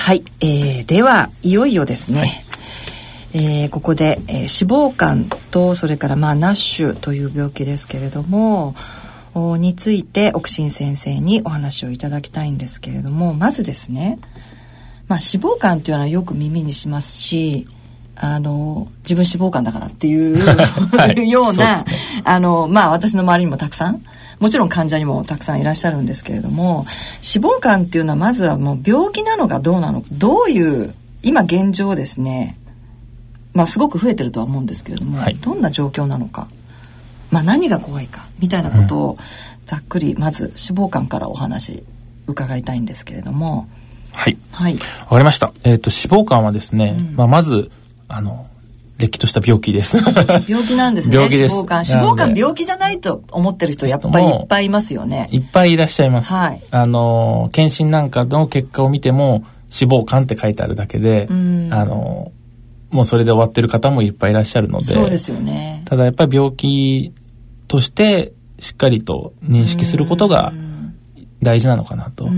[0.00, 2.30] はい、えー、ではいよいよですね、はい、
[3.34, 8.74] えー、ここで、えー、脂肪肝とそれからまあナッシュという病気ですけれども
[9.34, 14.18] について奥新先生にお話をいただきたいんですけれどもまずですね、
[15.06, 17.68] まあ、脂肪肝っていうのはよく耳にしますし
[18.16, 20.38] あの自分脂肪肝だからっていう
[20.96, 21.84] はい、 ような、ね、
[22.24, 24.02] あのまあ私の周りにもたくさん
[24.40, 26.86] もちろん患者にもたくさんいらっしゃるんですけれども
[27.34, 32.58] 脂肪肝っていうのはまずはもう病気なのかどうなのかどういう今現状ですね
[33.52, 36.48] まあすごく増えてるとは思うんですけれども、はい、どんな状況なのか、
[37.30, 39.18] まあ、何が怖いかみたいなことを
[39.66, 41.84] ざっくりまず脂肪肝からお話
[42.26, 43.68] 伺いたいんですけれども。
[44.12, 44.36] はい。
[44.52, 44.74] はい。
[44.74, 45.52] わかりました。
[45.62, 47.70] えっ、ー、と、脂肪肝はですね、うん、まあ、まず、
[48.08, 48.46] あの、
[49.00, 49.96] れっきとした病気です。
[50.48, 51.16] 病気なんですね。
[51.16, 51.54] 病気です。
[51.54, 52.00] 脂肪肝。
[52.00, 55.28] 脂肪肝病気じゃないと思ってる人やっぱりいっぱいいますよね。
[55.32, 56.32] いっぱいいらっしゃいます。
[56.32, 56.62] はい。
[56.70, 62.32] あの、検診なんかの結果を見ても、脂肪肝って書いてあるだけで、あの、
[62.90, 64.84] もうそれで終わってる方もいっぱいいらっしゃるので。
[64.84, 65.82] そうですよね。
[65.86, 67.12] ただやっぱり病気
[67.68, 70.52] としてしっかりと認識することが
[71.42, 72.28] 大事なのかなと。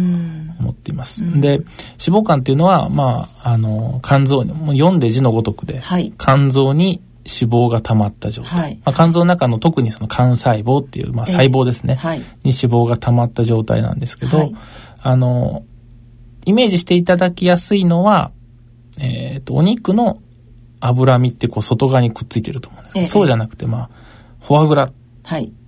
[0.63, 1.23] 思っています。
[1.41, 1.65] で、脂
[2.21, 8.61] 肪肝っていうのは、まあ、あの、肝臓に、もう読んで字のごとくで、はい、肝臓に脂肪が溜まった状態。
[8.61, 14.53] はい、まあ、肝臓の中の特にその肝細胞っていう、まあ、細胞ですね、はい、に脂肪が溜まった状態なんですけど、
[15.01, 15.65] あの、
[16.45, 18.33] イメージしていただきやすいのは、
[18.99, 20.19] えっ、ー、と、お肉の
[20.81, 22.99] 脂身ってこう外側にくっついてると思うんです。
[22.99, 23.91] ええ、そうじゃなくて、まあ、
[24.41, 24.93] フォアグラっ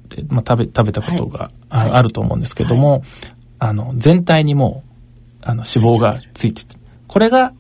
[0.09, 3.03] て、まあ、食べ、食べたことがあ,、ると思うんですけども、
[3.65, 4.83] あの、全体にも
[5.41, 6.77] う、あの、脂肪がついてて、
[7.09, 7.55] これが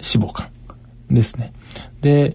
[0.00, 0.48] 脂肪肝
[1.10, 1.52] ですね。
[2.00, 2.34] で、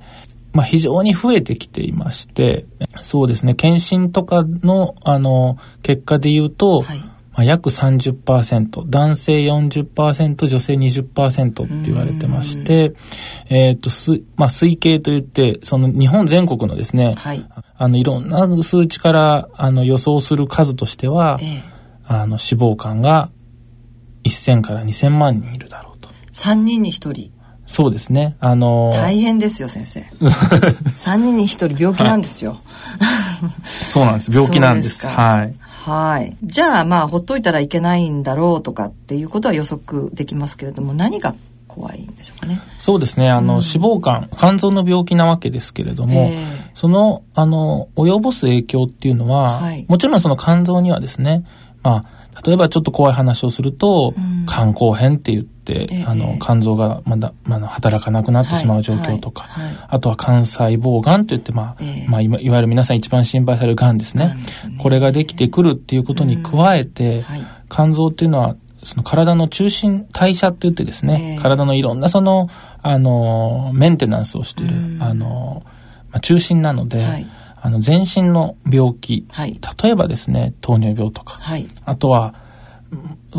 [0.53, 2.67] まあ、非常に増えてきていまして、
[3.01, 12.93] そうですね、検診とかの、あの、結果で言うと、はい、まあ、約30%、男性40%、女性20%って言われてまして、
[13.49, 17.43] えっ、ー、と、す、まあ、推計といって、その日本全国のですね、はい、
[17.79, 21.70] あの、いろんな数値から、あの、予想する数としては、えー
[22.19, 23.29] あの、死亡感が
[24.25, 26.09] 1000から2000万人いるだろうと。
[26.33, 27.31] 3人に1人。
[27.65, 28.35] そうですね。
[28.41, 30.01] あのー、大変ですよ、先生。
[30.19, 32.51] 3人に1人病気なんですよ。
[32.51, 34.31] はい、そうなんです。
[34.31, 35.03] 病気なんです。
[35.03, 35.55] ですはい。
[35.59, 36.35] はい。
[36.43, 41.33] じゃあ、まあ、ほっといたらいけないんだろうとかっていうことは予測できますけれども、何が
[41.69, 42.59] 怖いんでしょうかね。
[42.77, 43.29] そうですね。
[43.29, 51.45] あの、うん、脂肪肝、肝臓の病気なわけですけれども、えー、その、あの、及ぼす影響っていうのは、はい、もちろんその肝臓にはですね、
[51.83, 64.35] まあ、例えばちょっと怖い話をすると、うん、肝硬変って言って、えあの、肝臓がまだ、まあ、働かなくなってしまう状況とか、はいはいはい、あとは肝細胞癌と言って、まあ、えまあ、いわゆる皆さん一番心配される癌ですね。
[64.47, 64.77] すね。
[64.79, 67.23] これができてくるっていうことに加えて、
[67.69, 72.47] 肝臓っていうのは、その体の中心、代謝って言ってですね、体のいろんなその、
[72.81, 75.63] あの、メンテナンスをしている、あの、
[76.11, 77.27] まあ、中心なので、はい
[77.61, 82.33] あの、全身の病気、はい、例えばですね、糖尿病とか、はい、あとは、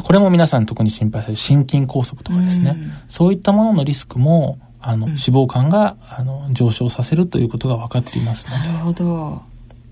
[0.05, 2.77] これも皆さん特に心配される心筋梗塞とかですね、
[3.09, 8.69] そういったもののリスクも、あの、脂肪肝が、あの、上昇させるということが分かっていますので。
[8.69, 9.43] なるほど。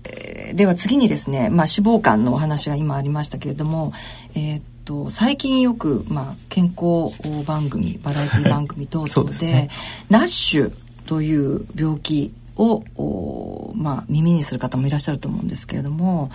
[0.03, 3.93] えー、では次にですね、まあ、脂肪肝のお話が今ありましたけれども、
[4.33, 7.13] えー、っと最近よく、まあ、健康
[7.45, 9.69] 番組バラエティ番組等々で ね、
[10.09, 10.73] ナッシュ
[11.05, 16.29] という病気を、まあ、耳にする方もいらっしゃると思うんですけれども、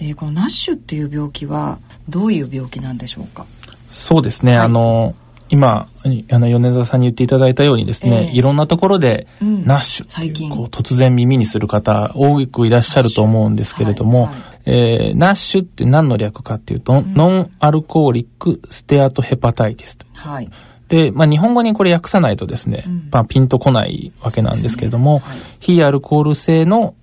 [0.00, 1.78] えー、このナッシュっていう病気は
[2.08, 3.46] どういう病気なんでしょうか？
[3.90, 5.14] そうですね、はい、あの
[5.48, 5.88] 今
[6.30, 10.50] あの米沢さんに言っていただいたようにですね、えー、いろんなところで、うん、ナッシュ最近。
[10.50, 20.06] こう突然耳にする方多くいらっしゃると思うんですけれども、はいはい、えー、ナッシュって何の略かっていうと、うん、ノンアルコーリックステアトヘパタイティスと。
[20.12, 20.50] はい
[20.88, 25.18] で、まあ、日本語にこれ訳さないとですね、うん、まあ、ピンとこないわけなんですけれども、ね。
[25.20, 26.94] はい、非アルコール性の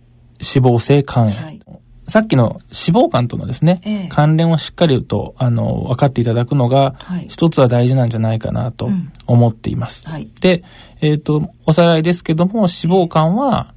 [0.41, 1.29] 脂肪性肝。
[1.29, 1.45] 炎。
[1.45, 1.61] はい、
[2.07, 8.89] さっきの脂肪肝とのですね、ええ、関連をしっかりと、あの、分かっていただくのが、はい、一つは大事なんじゃないかなと
[9.27, 10.03] 思っています。
[10.07, 10.63] うん、で、
[11.01, 13.73] えっ、ー、と、おさらいですけども、脂肪肝は、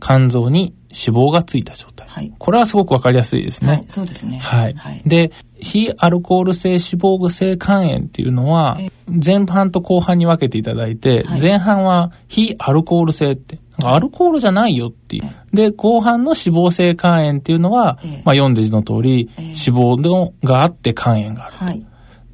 [0.00, 2.08] 肝臓に脂肪がついた状態。
[2.08, 3.70] はい、これはすごくわかりやすいですね。
[3.70, 4.38] はい、そうですね。
[4.38, 4.74] はい。
[4.74, 5.30] はい、で、
[5.60, 15.30] 非アルコール性脂肪性肝炎っていうのは、前半と後半に分けていただいて、はい、前半は非アルコール性って、アルコールじゃないよっていう。
[15.52, 21.56] で、後半の脂肪性肝炎っていうのは、まあ読んで字の通り、脂肪のがあって肝炎がある。
[21.56, 21.86] はい、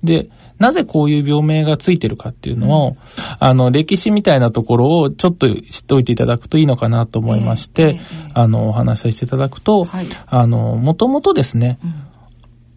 [0.03, 0.29] で、
[0.65, 2.97] なぜこういう病名がついてるかっていうのを、うん、
[3.39, 8.01] あの、歴史みたいなところをちょっと知っておいていただくといいのかなと思いまして、
[8.33, 11.95] あの、お話しさせていただくと、はい、あの、もともとですね、うん、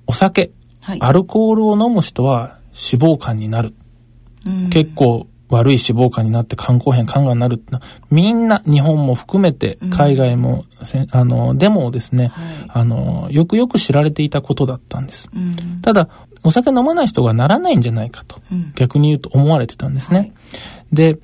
[0.07, 0.51] お酒、
[0.81, 3.73] はい、アルコールを飲む人は脂肪肝になる。
[4.69, 7.71] 結構悪い脂肪肝になって肝硬変、肝がんになるって
[8.11, 15.29] みんな、日本も含めて、海外も、うん、あの、でもですね、はい、あの、よくよく知られていたことだったんです。
[15.33, 16.09] うん、ただ、
[16.43, 20.19] お酒飲まない人がならないんじゃないかと、うん、逆に言うと思われてたんですね。
[20.19, 20.33] はい、
[20.91, 21.19] で、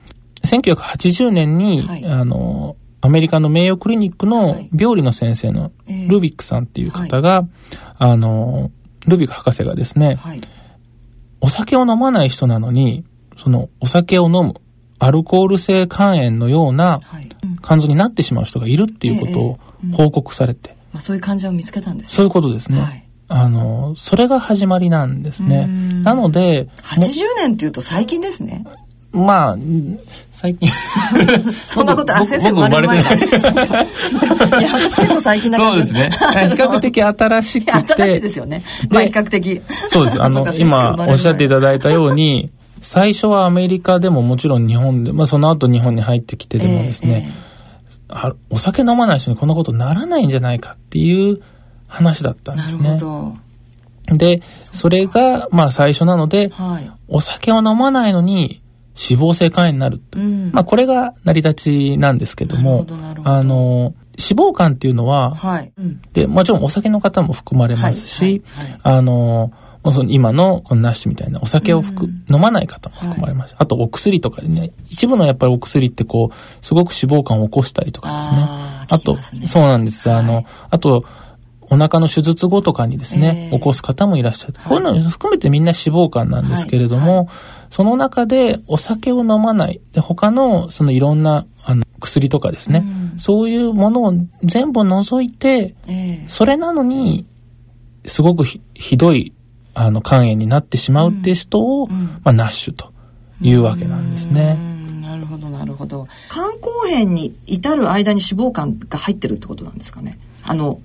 [0.45, 5.71] 1980年に、はい、あの、アメリカの名誉クリニックの病理の先生の
[6.07, 7.47] ルビックさんっていう方が、はい、
[7.99, 8.71] あの、
[9.07, 10.41] ルビック博士がですね、はい、
[11.41, 13.03] お酒を飲まない人なのに、
[13.37, 14.53] そのお酒を飲む
[14.99, 17.01] アルコール性肝炎のような
[17.61, 19.59] 肝臓になってしまう人がいるっていうことを
[19.91, 20.77] 報告されて。
[20.93, 22.13] まあ、そういう患者を見つけたんですね。
[22.13, 23.02] そういうことですね。
[23.33, 25.67] はい、あの、それが始まりなんですね。
[26.03, 26.67] なので。
[26.83, 28.65] 80年っていうと最近ですね。
[29.13, 29.57] まあ、
[30.31, 30.67] 最近
[31.69, 33.17] そんなこと、あ、先生生まれてない。
[33.17, 36.09] いや、私結構最近なそうですね。
[36.11, 36.17] 比
[36.55, 37.93] 較的新しくて。
[37.93, 38.63] 新しいですよね。
[38.89, 39.61] まあ比較的。
[39.89, 40.21] そうです。
[40.21, 42.49] あの、今おっしゃっていただいたように、
[42.81, 47.31] 最初はアメリカでももちろん日本で、まあその後日本に入ってきてでもですね、
[48.09, 51.39] えーえー、お酒飲まない人にこんなことならないんじゃないかっていう
[51.93, 52.83] 話だったんですね。
[52.83, 53.33] なるほ
[54.09, 54.17] ど。
[54.17, 58.61] で、それが、まあ最初なので、はい、お酒を飲まないのに、
[58.95, 65.71] 脂肪性肝炎になる、うん、まあこれが成り立ちなんですけども、どあの、脂肪肝っていうのは、はい。
[65.77, 69.51] うん、で、もちろんお酒の方も含まれますし、はいあの、
[69.91, 78.37] その今のこのナッシュみたいなお酒を含、うん、飲まない方も含まれます、はい、あとお薬とかね、一部のやっぱりお薬ってこう、すごく脂肪肝を起こしたりとかですね。
[78.47, 80.07] ああと、そうなんです。
[80.07, 81.03] はい、あの、あと、
[81.73, 84.53] お腹の手術後とかにですね、えー、起こす方もいらっしゃる。
[84.63, 87.17] こういうの含めてみんな脂肪肝なんですけれども、はい。
[87.17, 87.27] はい、
[87.71, 92.83] その中でお酒を飲まない、で他のそのいろんなあの薬とかですね、
[93.13, 97.25] うん、そういうものを全部除いて、えー、それなのに、
[98.05, 98.61] すごくひ
[98.97, 99.33] どい
[99.73, 102.91] あの肝炎になってしまうっていう人を、うん、まあ、ナッシュと
[103.41, 104.59] いうわけなんですね。
[105.01, 106.07] なるほどなるほど。
[106.29, 110.19] 肝硬変に至る間に脂肪肝が入ってるってことなんですかね。
[110.43, 110.79] あの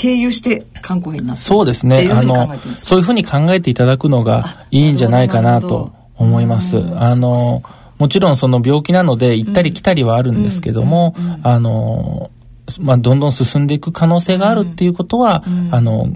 [0.00, 2.08] 経由して肝硬変になってそうですね。
[2.10, 6.78] あの、そういうふうに考えていただくのがいいんじゃないかなと思います。
[6.96, 7.62] あの、
[7.98, 12.30] もちろんその病気なので行ったり来たりはあるんですけども、あの、
[12.80, 16.08] まあ、どんどん進んでいく可能性があるっていうことは、あの、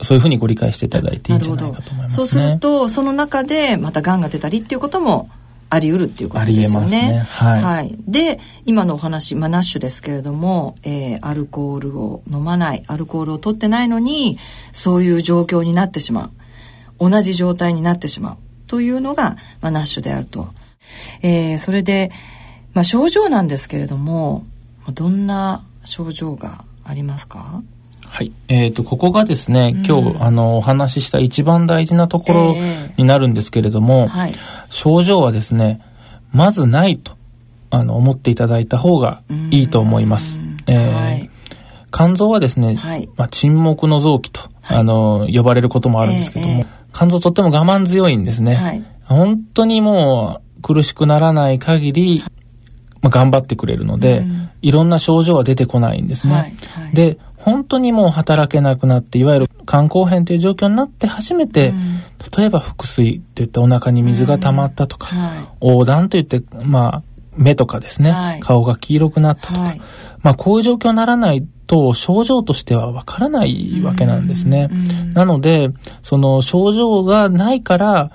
[0.00, 5.28] そういうふうにご理解していただいていいんじゃないかと思います、ね、そうすると、その中でまた癌が出たりっていうことも
[5.70, 7.12] あり得るっていうことですよね。
[7.12, 7.94] ねはい、はい。
[8.06, 14.38] で、今のお話、まあ、ナッシュですけれども、えー、アルコールを飲まない、アルコールを取ってないのに、
[14.72, 16.30] そういう状況になってしま
[16.98, 17.10] う。
[17.10, 18.36] 同じ状態になってしまう。
[18.66, 20.48] というのが、まあ、ナッシュであると。
[21.22, 22.10] えー、それで、
[22.72, 24.46] まあ、症状なんですけれども、
[24.92, 27.62] どんな症状がありますか？
[28.10, 28.32] はい。
[28.48, 32.56] えっ、ー、と、ここがですね、うん、今日、あの、お話しした一番大事なところ
[32.96, 34.34] になるんですけれども、えーはい、
[34.70, 35.80] 症状はですね、
[36.32, 37.12] まずないと、
[37.70, 40.42] あの、思っていただいた方がいいと思います。
[40.66, 41.30] えーはい、
[41.92, 48.86] 肝臓はですね、はい、まあ、沈黙の臓器と、あの、呼ばれることもあるんですけども、えー、肝臓とっても我慢強いんですね。
[49.04, 52.22] 本当にもう苦しくならない限り、
[53.00, 54.24] まあ、頑張ってくれるので、
[54.60, 56.56] いろんな症状は出てこないんですね。
[56.92, 62.00] で、本当にもう働けなくなって、いわゆる肝硬変という状況になって初めて、うん、
[62.36, 65.22] 例えば腹水って言ってお腹に水が溜まったとか、うん。
[65.22, 67.02] はい、横断と言って、まあ、
[67.36, 69.80] 目とかですね、はい、顔が黄色くなったとか、はい、
[70.20, 74.68] まあこういう状況にならないと症状としてはわからないわけなんですね。
[75.14, 75.70] なので、
[76.02, 78.10] その症状がないから、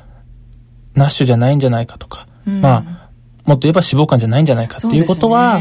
[0.93, 3.09] ナッシュじゃないんじゃないかとか、まあ、
[3.45, 5.59] もっと言えば脂肪肝じゃないんじゃないかっていうことは、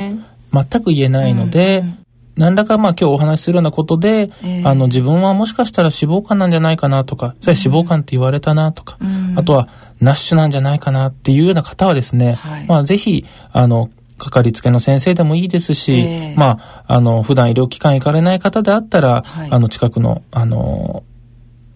[0.53, 2.02] 全く言えないので、うんうん
[2.37, 9.69] 何らかまあ今日お話しするようなことで、えー、あの自分はもしかしたら脂肪肝なんじゃないかなとか、それ脂肪肝って言われたなとか、うん、あとは
[10.01, 21.03] ナッシュなんじゃないかなっていうような方はですね、はい、まあぜひ、あの、かかりつけの先生でもいいですし、えー、まあ、あの、普段医療機関行かれない方であったら、はい、あの、近くの、あの、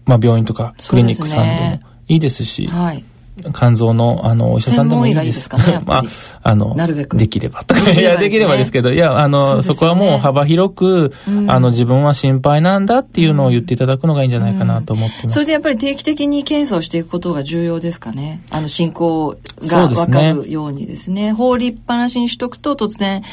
[0.05, 3.03] まあ、病院とかクリニックさんでもいいですし、はい
[3.53, 5.25] 肝臓の、あの、お医者さんでもいいです。
[5.25, 6.03] ですかね、 まあ、
[6.43, 7.17] あの、なるべく。
[7.17, 7.91] できればと か。
[7.91, 11.13] いや、できればですけど、いや、あの、そ,、こはもう幅広く、
[11.47, 15.33] あの、自分は心配なんだっていうのを言っていただくのがいいんじゃないかなと思ってます。
[15.33, 18.41] それでやっぱり定期的に検査をしていくことが重要ですかね。
[18.51, 21.31] あの、進行がわかるようにですね。
[21.31, 23.23] 放りっぱなしにしとくと突然、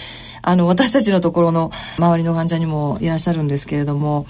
[0.42, 4.26] あの、私たちのところの周りの患者にもいらっしゃるんですけれども、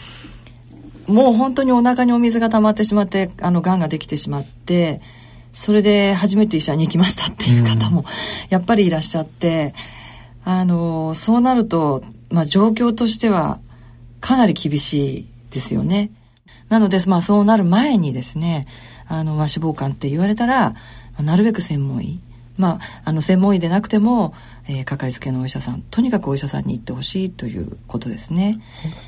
[1.07, 5.01] もう本当にお腹にお水が溜まってしまって、あの、癌ができてしまって、
[5.55, 8.05] それで初めて医者に行きましたっていう方も
[8.51, 9.73] やっぱりいらっしゃって、
[10.45, 13.61] あのそうなると、まあ、状況としては
[14.21, 16.11] かなり厳しいですよね。
[16.69, 18.67] なので、まあ、そうなる前にですね
[19.07, 20.75] あの、まあ、脂肪肝って言われたら、
[21.21, 22.21] なるべく専門医
[22.57, 24.35] まあ、あの専門医でなくても、
[24.69, 28.59] えー、かかりつけのお医者さんとにかくお医者さんに行ってほしいということですね。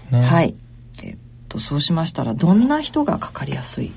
[0.09, 0.55] すねはい、
[1.03, 1.17] えっ
[1.49, 3.93] とそうしましたらどんな人がかかりやすい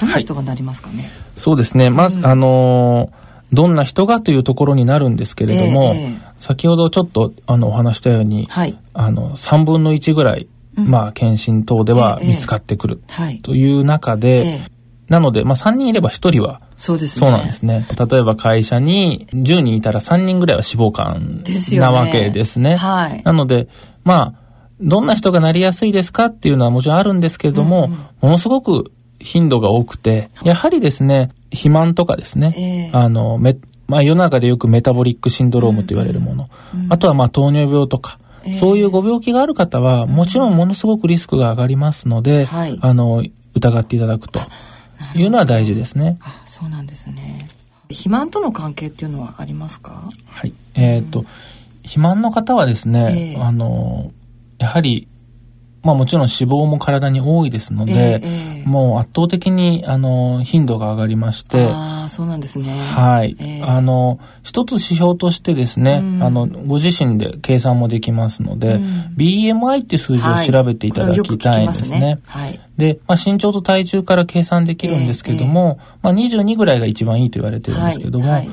[0.00, 1.02] どんな人がなりますかね？
[1.02, 1.90] はい、そうですね。
[1.90, 3.10] まず、うん、あの
[3.52, 13.00] どんな人がというところになるんですけれども、えーえー、先ほどちょっとあのお話したように、はい、あの3分の1ぐらい、うん、まあ検診等では見つかってくる、
[13.42, 14.60] という中で、
[15.08, 17.26] なので、まあ、3人いれば1人は、そうですね。
[17.26, 17.86] そうなんですね。
[18.10, 22.74] 例えば会社に10人いたら3人ぐらいは脂肪肝なわけですね。
[22.74, 22.76] すね。
[22.76, 23.22] はい。
[23.22, 23.68] なので、
[24.02, 24.46] まあ、
[24.80, 33.56] どんな人がなりやすいですかっていうのはもちろんあるんですけれども、うんうん、ものすごく頻度が多くて、やはりですね、肥満とかですね、えー、あの、め、
[33.86, 44.40] まあ世の中でよくメタボリックシンドロームと言われるもの、うんうん、あとはまあ糖尿病とか、えー、そういうご病気がある方は、もちろんものすごくリスクが上がりますので、はい、あの、疑っていただくと。
[45.14, 46.18] いうのは大事ですね。
[46.22, 47.48] あそうなんですね。
[47.88, 50.08] 肥満との関係っていうのはありますか？
[50.26, 50.52] はい。
[50.74, 51.24] えっ、ー、と、
[51.82, 54.10] 肥満の方はですね、えー、あの、
[54.58, 55.06] やはり
[55.86, 62.76] まあもちろん脂肪も体に多いですので、えー、もう圧倒的にあの頻度が上がりまして、ああ、そうなんですね。
[62.76, 63.36] はい。
[63.38, 72.18] えー、あの、一つ指標としてですね、うん、あの、ご自身で計算もできますので、うん、BMI っていう数字を調べていただきたいんですね。
[72.26, 72.58] はい。
[72.76, 78.48] で、まあ、身長と体重から計算できるんですけども、えー、まあ、22ぐらいが一番いいと言われてるんですけども、はい、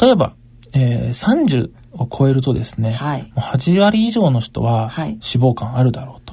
[0.00, 0.34] 例えば、
[0.72, 1.26] えー、
[1.56, 6.25] 30を超えるとですね、はい、8割以上の人は脂肪肝あるだろう。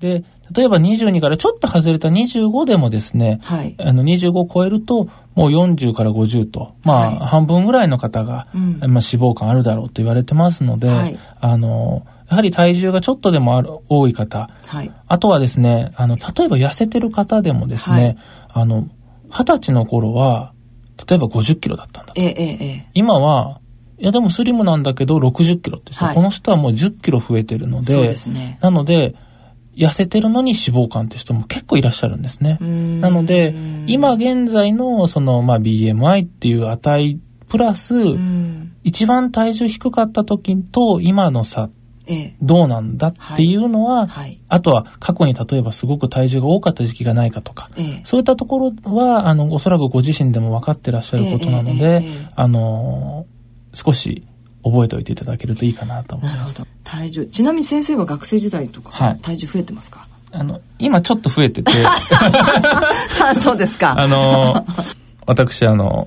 [0.00, 0.24] で、
[0.54, 18.16] 例えば22からちょっと外れた25でもですね、はい、あの25を超えると、もう40から50と、まあ、半分ぐらいの方が、うん、まあ、脂肪肝あるだろうと言われてますので、はい、あの、やはり体重がちょっとでもある多い方、はい、あとはですね、あの、例えば痩せてる方でもですね、
[18.48, 18.88] あの、
[19.30, 20.52] 二十歳の頃は、
[21.08, 22.20] 例えば50キロだったんだと。
[22.20, 23.60] えええ、今は、
[23.98, 28.58] いやでもスリムなんだけど60キロってこの人はもう10キロ増えてるので、そうですね。
[28.60, 29.14] なので、
[29.76, 32.58] 痩せてるのに脂肪肝って人も結構いらっしゃるんですね。
[32.60, 33.54] なので、
[33.86, 37.18] 今現在のその、まあ、BMI っていう値
[37.48, 37.94] プラス、
[38.82, 41.70] 一番体重低かった時と今の差、
[42.40, 44.08] どうなんだっていうのは、
[44.48, 52.04] あとは過去に例えばすごく体重が多かった時期がないかとか、えそういったところは、あの、おそらくご自身でも分かってらっしゃることなので、
[52.34, 53.26] あの
[53.72, 54.26] 少し
[54.70, 56.62] 覚えておいていただけるといいかなと思います。
[56.84, 57.26] 体重。
[57.26, 60.06] ちなみに先生は学生時代とか、体重増えてますか？
[60.32, 61.72] あの、今ちょっと増えてて。
[63.22, 63.94] あ、 そうですか。
[63.98, 64.66] あの、
[65.26, 66.06] 私、あの、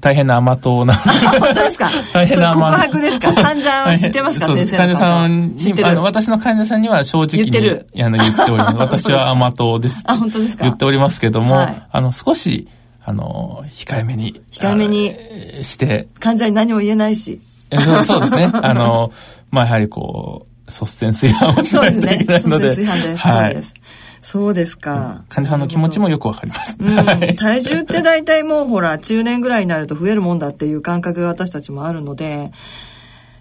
[0.00, 0.92] 大変な甘党な。
[0.96, 1.90] 本当ですか？
[2.12, 2.98] 大変な甘党。
[3.00, 3.32] ですか？
[3.34, 4.46] 患者は知ってますか？
[4.46, 7.86] 先生患者さんに、あの、私の患者さんには正直に言ってる。
[7.98, 8.76] あの言っております。
[8.78, 10.04] 私は甘党です。
[10.06, 10.64] あ、本当ですか？
[10.64, 12.68] 言っておりますけども、はい、あの、少し、
[13.04, 14.42] あの、控えめに。
[14.50, 15.14] 控えめに。
[15.62, 16.08] して。
[16.20, 17.40] 患者に何も言えないし。
[17.72, 18.50] そうそうですね。
[18.62, 19.12] あの、
[19.50, 22.42] まあ、やはりこう、率先炊飯をしないといけないので。
[22.42, 22.86] そうですね。
[22.86, 23.22] 率先炊飯です。
[23.22, 23.54] はい。
[23.54, 23.74] そうです。
[24.22, 25.24] そうですか。
[25.28, 26.76] 患者さんの気持ちもよくわかります。
[26.78, 32.52] うん、体重って大体もうほら、中年ぐらいになると増えるもんだっていう感覚が私たちもあるので、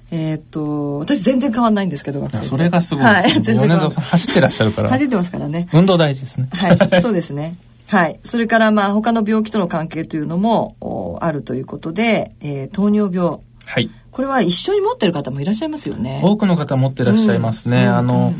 [0.09, 3.03] えー、っと、私全然変わんないんですけど、それがすごい。
[3.03, 4.89] はい、全然米沢さん走ってらっしゃるから。
[4.89, 5.69] 走ってますからね。
[5.71, 6.49] 運動大事ですね。
[6.51, 7.53] はい、そうですね。
[7.91, 8.21] はい。
[8.23, 13.39] それからまあ他の病気との関係というのもあるということで、えー、糖尿病。
[13.65, 13.89] はい。
[14.11, 16.21] これは一緒に持ってる方もいらっしゃいますよね。
[16.23, 17.83] 多くの方持ってらっしゃいますね。
[17.83, 18.33] うん、あの、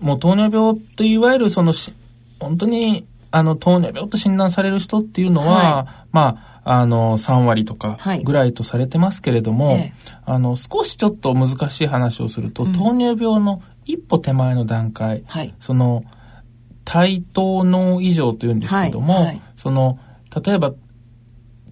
[0.00, 1.74] うん、もう糖尿病といわゆるその
[2.40, 9.92] 本当にあの糖尿病と診断される人っていうのは、はい、まあ、あの、3割とかぐらいとされてますけれども、はい
[10.24, 16.02] あの、少しちょっと難しい話をすると、うん、糖尿病の一歩手前の段階、はい、その、
[16.86, 19.98] 対等脳異常というんですけども、はいはい、その、
[20.44, 20.72] 例えば、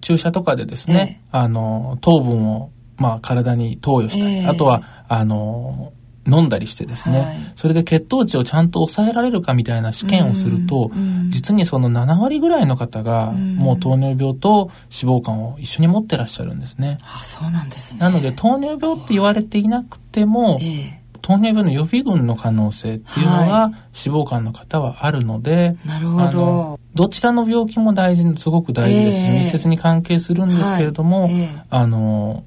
[0.01, 5.93] 注射とかでですね、えー、あの、糖分を、まあ、体に投与したり、えー、あとは、あの、
[6.27, 16.97] 飲んだりしてですね、はい、それで血糖値をちゃんと抑えられるかみたいな試験をすると、うんうん、実にその7割ぐらいの方が、もう糖尿病と脂肪肝を一緒に持ってらっしゃるんですね。
[17.03, 17.99] あ、そうなんですね。
[18.01, 26.79] なので、糖尿病って言われていなくても、えー糖尿病の予備群の可能性っていうのが、脂肪肝の方はあるので、なるほど。
[26.93, 29.17] どちらの病気も大事、すごく大事です。
[29.17, 29.29] し、え。
[29.29, 31.33] ー、密接に関係するんですけれども、はい。
[31.33, 32.43] えー、あの、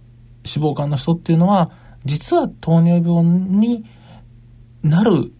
[0.47, 1.73] 脂肪肝の人っていうのは、
[2.05, 3.85] 実は糖尿病に
[4.85, 5.33] なる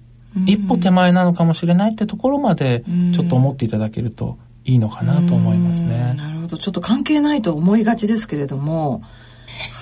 [0.47, 6.13] 一歩手前なのかもしれないってところまで、ちょっと思っていただけるといいのかなと思いますね。
[6.17, 6.59] なるほど。
[6.59, 9.03] ちょっと関係ないと思いがちですけれども、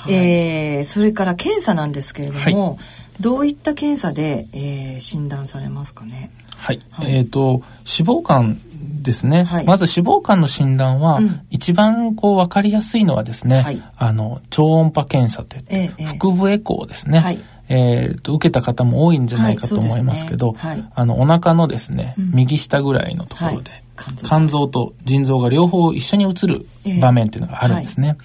[0.04, 2.78] はい、えー、それから検査なんですけれども、はい、
[3.20, 6.30] どういった検査で、えー、診断されますかね？
[6.56, 8.56] はい、はい、えっ、ー、と脂肪肝
[9.02, 23.70] ですね、はい、まず脂肪肝の診断は、うん、一番こう分かりやすいのはですね、はい、あの超音波検査といって、えー、腹部エコーですね、はい、えーと、受けた方も多いんじゃないかと思いますけど、はいね、あのお腹のですね、うん、右下ぐらいのところで、
[24.24, 26.66] 肝臓と腎臓が両方一緒に映る
[27.00, 28.16] 場面っていうのがあるんですね。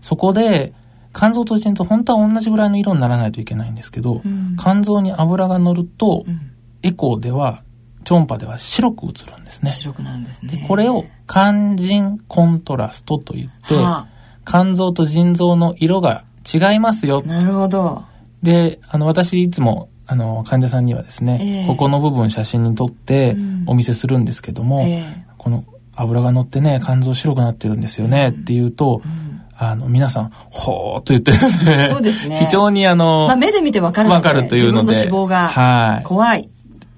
[0.00, 0.72] そこで
[1.12, 6.52] 肝臓と腎臓本当は同じぐらいの色にならないといけないんですけど、うん、肝臓に油が乗ると、うん、
[6.82, 7.64] エコーでは
[8.04, 9.70] 超音波では白く映るんですね。
[9.70, 10.64] 白くなるんですね。
[10.66, 14.08] これを肝腎コントラストと言って、はあ、
[14.46, 17.22] 肝臓と腎臓の色が違いますよ。
[17.22, 18.04] なるほど。
[18.42, 23.36] で、あの、私いつも、あの、患者さんにはですね、えー、ここの部分写真に撮って
[23.66, 25.64] お見せするんですけども、うんえー、この
[25.94, 29.29] 油が乗ってね、肝臓白くなってるんですよね、っていうと、うん
[29.62, 31.88] あの、皆さん、ほーっと言ってですね。
[31.90, 32.38] そうですね。
[32.38, 34.94] 非常にあの、まあ、目で見てわかるわかるというので。
[34.94, 36.04] 自分の脂肪が、はい。
[36.04, 36.48] 怖い。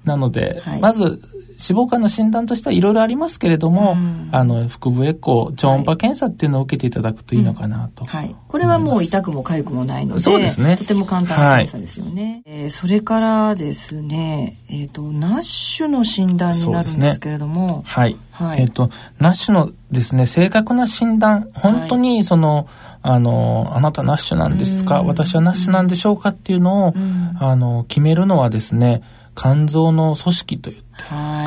[0.05, 1.21] なので、はい、まず、
[1.63, 8.35] 脂肪肝の診断としてはいろいろありますけれども、うん、あの、腹部エコー、超音波検査っていうのを受けていただくといいのかなと、はい。
[8.49, 10.75] これはもう痛くも痒くもないので、そうですね。
[10.75, 12.43] とても簡単な検査ですよね。
[12.45, 18.17] はい、えー、それからですね、えっ、ー、と、ナッシュの診断になるんですけれども、ね、はい。
[18.31, 18.89] はい、えっ、ー、と、
[19.19, 22.65] ナッシュのですね、正確な診断、本当にその、はい、
[23.03, 26.93] あの、あなたナッシュなんですか、私はナッシュなんでしょうかっていうのを、
[27.39, 29.01] あの、決めるのはですね、
[29.35, 30.82] 肝臓の組織といって、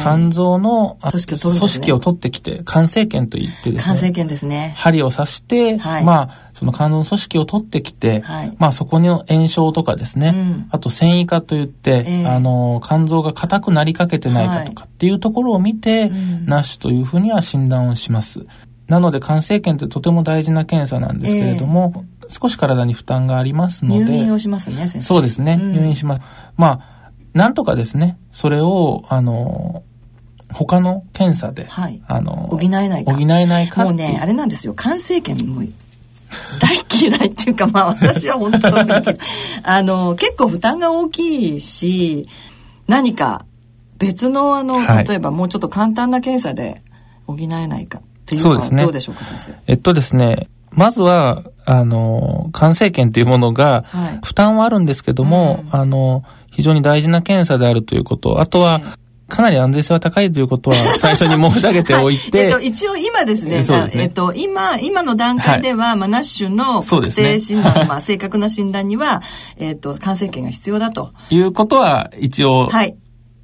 [0.00, 1.20] 肝臓の組
[1.68, 3.94] 織を,、取ってきて、肝生検といってですね。
[3.94, 4.74] 肝生検ですね。
[4.76, 16.10] 針を刺して、はい、まあ、その肝臓の組織を取ってきて、はい、まあそこに炎症とかですね、うん、あと繊維化といって、えー、あの、肝臓が硬くなりかけてないかとかっていうところを見て、はい、
[16.44, 18.46] ナッシュというふうには診断をします。
[18.88, 24.04] なので、肝生検ってとても大事な検査なんですけれども、えー、少し体に負担がありますので。
[24.04, 25.02] 入院をしますね、先生。
[25.02, 26.22] そうですね、うん、入院します。
[26.56, 26.95] まあ、
[27.36, 29.82] なんとかですね、それを、あの、
[30.52, 33.12] 他の検査で、はい、あの、補えないか。
[33.12, 33.84] 補えないか。
[33.84, 35.62] もうね、あれなんですよ、肝生検も
[36.60, 38.90] 大嫌いっていうか、まあ私は本当に、
[39.62, 42.26] あの、結構負担が大きいし、
[42.86, 43.44] 何か
[43.99, 46.80] 別のあの、例えばもうちょっと簡単な検査で
[47.26, 49.52] 補えないかっていうのはどうでしょうか、先生？
[49.66, 53.84] えっとですね、まずは、あの、肝生検というものが、
[54.22, 56.25] 負担はあるんですけども、はいうん、あの、
[56.56, 58.80] 非常に大事な検査であるということ、あとは、
[59.28, 62.38] かなり安全性は高いということは 最初に申し上げておいて。
[62.38, 64.04] はい、えっと、一応今ですね、そうですね。
[64.04, 69.21] えっと、今、今の段階では、はい、まあ、ナッシュの確定診断、ね、まあ、正確な診断には、
[69.58, 71.10] えっと、感染権が必要だと。
[71.28, 72.97] いうことは、一応、はい。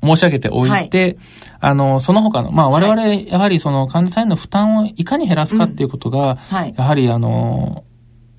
[0.03, 1.17] 申し上げておいて、はい、
[1.61, 7.85] あの、その他の、まあ、我々、やはりその患者さんへの負担をいかに減らすかっていうことが、うんはい、やはりあの、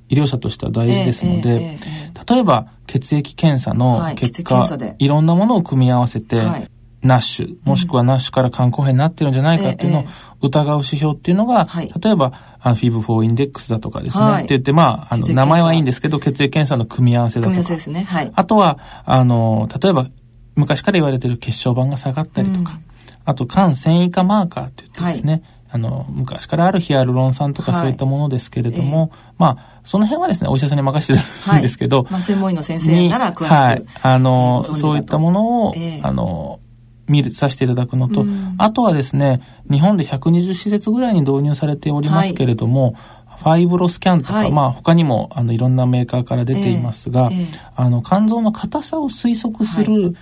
[0.10, 6.70] 医療者としては大事ですので、えーえー、例えば血液検査の結果、はい、いろんなものを組み合わせて、はい、
[7.02, 10.06] ナッシュ、もしくはナッシュから肝硬変になってるんじゃないかっていうのを
[10.42, 17.56] 疑う指標っていうのが、例えば、あの、フィブ4インデックスだとかですね、って言って、まあ、あの、名前はいいんですけど、血液検査の組み合わせだとか。
[17.90, 18.04] ね。
[18.04, 20.06] はい、あとは、あの、例えば、
[20.56, 22.84] 昔から言われてる血小板が下がったりとか、うん、
[23.26, 25.42] あと、肝繊維化マーカーって言ってですね、
[25.74, 29.16] あの、昔からあるヒアルロン酸とかそういったものですけれども、はいえ。
[29.16, 31.20] ー、まあ、その辺はですね、お医者さんに任せて
[31.52, 33.54] るんですけど、はい、 まあ、専門医の先生なら詳しく。
[33.54, 33.84] はい。
[34.04, 36.60] あの、そういったものを、えー、あの、
[37.08, 42.94] 見る、させていただくのと、うん、あとはですね、日本で120施設ぐらいに導入されておりますけれども、はい、
[43.40, 47.44] ファイブロスキャンとか、はい、まあ他にもあのいろんなメーカーから出ていますが、えーえ。
[47.46, 50.14] ー、あの肝臓の硬さを推測する、はい、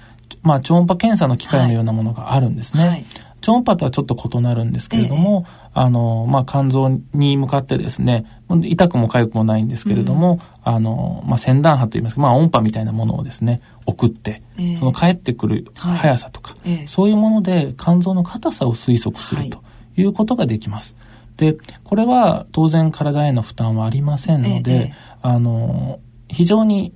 [0.44, 3.06] まあ超音波検査の機械のようなものがあるんですね。
[3.42, 8.26] 超音波とはちょっと異なるんですけれども、えあの、まあ、肝臓に向かってですね、
[8.64, 19.64] 痛くも痒くもないんですけれども、うん、あの、まあ、先端波といいますか、まあ、音波みたいなものをですね、送って、えー、その帰ってくる速さとか、はい、そういうもので肝臓の硬さを推測すると
[19.98, 20.04] い。
[20.04, 20.96] うことができます。
[21.38, 26.94] はい、で、これは当然体への負担はありませんので、えー、あの、非常に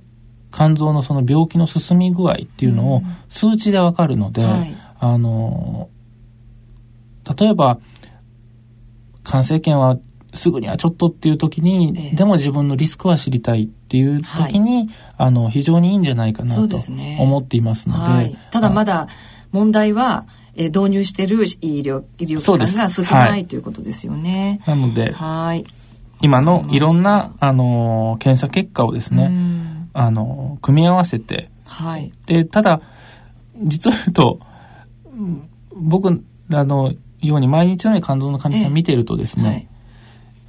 [0.52, 5.90] 肝臓のその病気の進み具合っていうのを数値でわかるので、うんはい、あの、
[7.38, 7.78] 例えば、
[9.24, 9.98] 完成権は
[10.34, 16.78] すぐにはちょっとっていう時に、えー、でも自分のリスクは知りたいっていう時に、はい、あの、非常にいいんじゃないかなと
[17.18, 18.06] 思っていますので。
[18.06, 19.08] でねはい、ただまだ
[19.52, 24.60] 問題は、えー、導入している医療、医療機関が少ない、はい、ということですよね。
[24.66, 25.64] なので、はい。
[26.22, 29.30] 今のいろんな、あの、検査結果をですね、
[29.92, 32.12] あの、組み合わせて、はい。
[32.26, 32.80] で、ただ、
[33.62, 34.40] 実を言うと、
[35.74, 39.76] 僕、あの、ように毎日のように肝臓の患者さん見ているとですね、えー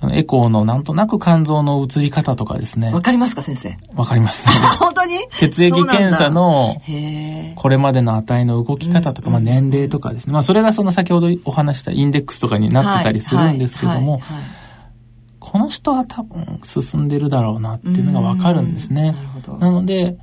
[0.08, 2.92] はい、エコーのなんとなく肝臓の映り方とかですね。
[2.92, 3.78] わかりますか先生？
[3.96, 4.48] わかります。
[4.78, 5.16] 本当に？
[5.40, 6.82] 血液検査の
[7.56, 10.34] これまでの値の動き方とか、まあ年齢とかですね。
[10.34, 14.22] まあそれがその先ほどお話したインデックスとかになってたりするんですけども、
[15.40, 19.58] この人は多分進んでるだろうなっていうのがわかるんですねうんなるほど。
[19.58, 20.18] なので、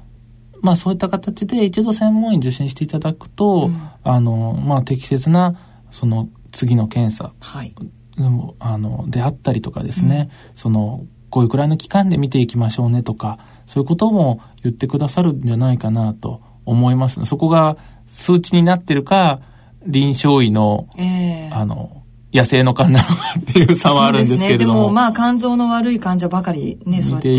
[0.61, 5.57] まあそういった形で一度専門医受診していただくと、うんあの、まあ適切な
[5.95, 7.73] その次の検査はい。
[7.79, 17.25] うんあの、であったりとかですね、その、こういうくらいの期間で見ていきましょうねとか、そういうことも言ってくださるんじゃないかなと思います。
[17.27, 17.77] そこが
[18.07, 19.41] 数値になってるか、
[19.87, 22.03] 臨床医の、ええあの、
[22.33, 24.73] 野生の勘なのかっていう差はあるんですけれども。
[24.73, 27.37] ですね、でもまあ肝臓の悪い患者ばかりね、そうやって見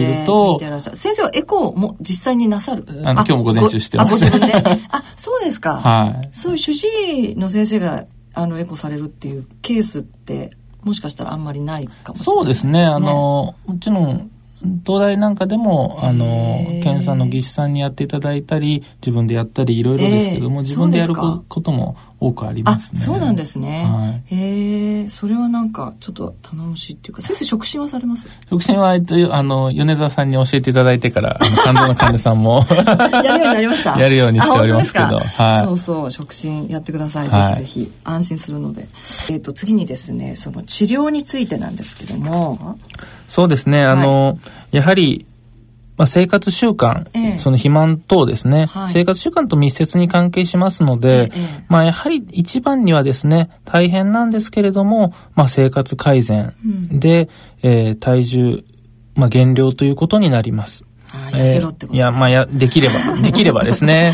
[0.59, 0.95] てらっしゃる。
[0.95, 4.81] 先生はエコーも実際になさるあの今日も午前中してましたあ、ご自分で。
[4.89, 5.75] あ、そうですか。
[5.83, 6.29] はい。
[6.31, 6.87] そういう主治
[7.31, 8.05] 医の先生が
[8.35, 10.51] あのエコーされるっていうケースって
[10.83, 12.83] もしかしたらあんまりないかもしれないそうですね。
[12.85, 14.29] あの、もちろん、
[14.85, 22.99] 東大なんかでも、あの検査の技師さんにやっていただいたり、自分でやったり、いろいろですけども、ええ自分でやることも多くありまあすね。
[22.99, 24.35] そうなんですね、はい。
[24.35, 28.27] へえそれはなんかちょっと頼もしいっていうか先生触診はされます？
[28.49, 32.65] 触診は、えっと、あの、米沢さんに教えていただいてから、あの、 肝臓の患者さんも。
[33.21, 33.99] やるようになりました。
[33.99, 35.65] やるようにしておりますけどはい。
[35.65, 37.55] そうそう触診やってください、はい。
[37.57, 38.87] ぜひぜひ安心するので。
[39.29, 42.77] えっ、と次にですねその治療についてなんですけども。
[43.27, 44.39] そうですね、あの、
[44.71, 45.25] やはり、
[45.97, 47.39] まあ、生活習慣、ええ。
[47.39, 48.93] その肥満等ですね、はい。
[48.93, 56.53] 生活習慣と密接に関係しますので、ええまあ、やはり一番にはですね、大変なんですけれども、まあ、生活改善
[56.91, 57.29] で、
[57.61, 58.63] えー体重、
[59.15, 60.83] まあ、減量ということになります。
[61.31, 64.13] 痩せろってことえーいや、まあ、や、できれば、 できればですね。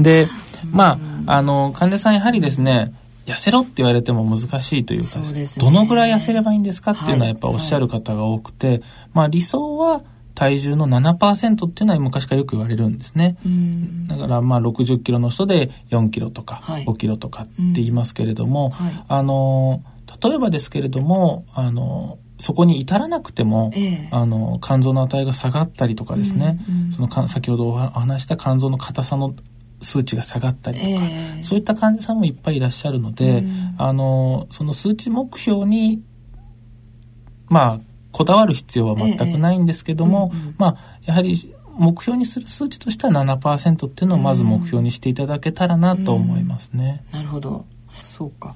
[0.00, 0.26] で、
[0.72, 2.92] まあ、あの、患者さんやはりですね、
[3.26, 5.44] 痩せろって言われても難しいというか、ね。
[5.58, 10.02] どのぐらい痩せればいいんですかっていうのははいやっぱおっしゃる方が多くて、まあ理想は
[10.40, 13.36] 体重の7%っていうのは昔からよく言われるんですね。
[13.44, 14.08] うん。
[14.08, 16.86] だからまあ60キロの人で4キロとかはい。
[16.86, 19.04] 5キロとかって言いますけれども、はい。
[19.06, 19.82] あの、
[20.24, 24.08] 例えばですけれども、あの、そこに至らなくても、ええ。
[24.12, 26.92] あの、肝臓の値が下がったりとかですね、うんうん。
[26.92, 29.34] そのか先ほどお話した肝臓の硬さの
[29.82, 31.42] 数値が下がったりとか、ええ。
[31.42, 33.74] そういった患者さんもいっぱいいらっしゃるので、うん。
[33.76, 36.02] あの、その数値目標に、
[37.50, 47.04] まあ、こだわる必要は全くないんですけども、ええうんうんまあ、やはり目標にする数値としては7%っていうのをまず目標にしていただけたらなと思いますね。
[47.12, 47.64] なるほど。
[47.94, 48.54] そうか。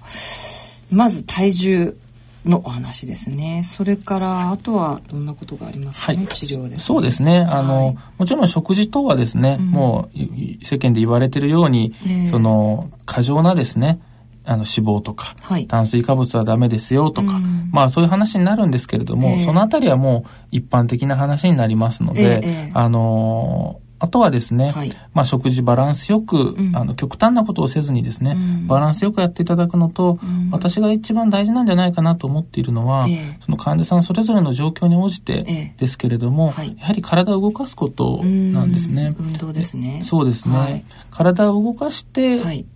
[0.90, 1.96] まず体重
[2.44, 3.62] のお話ですね。
[3.64, 7.40] それからあとはどんなことがありますかね、治療でそうですね。
[7.40, 7.96] あの、はい。
[8.18, 9.70] もちろん食事等はですね、うん。
[9.70, 12.26] もうい世間で言われてるように、ええ。
[12.28, 14.00] その過剰なですね、
[14.46, 15.66] あの脂肪とか、はい。
[15.66, 17.70] 炭水化物はダメですよとか、うん。
[17.72, 19.38] まあそういう話になるんですけれども、ええ。
[19.40, 22.70] そのあたりはもう一般的な話になりますので、ええええ。
[22.74, 24.92] あのあとはですね、はい。
[25.14, 26.76] まあ食事バランスよく、うん。
[26.76, 28.66] あの極端なことをせずにですね、うん。
[28.66, 30.50] バランスよくやっていただくのと、うん。
[30.50, 33.36] 私が一番大事なんじゃないかなと思っているのは、ええ。
[33.40, 35.44] その患者さんそれぞれの状況に応じええ。
[35.44, 36.76] てですけれども、はい。
[36.78, 39.14] やはり体を動かすことなんですね。
[39.18, 39.26] うん。
[39.26, 40.00] 運動ですね。
[40.02, 40.84] そうですね、はい。
[41.10, 42.66] 体を動かして、はい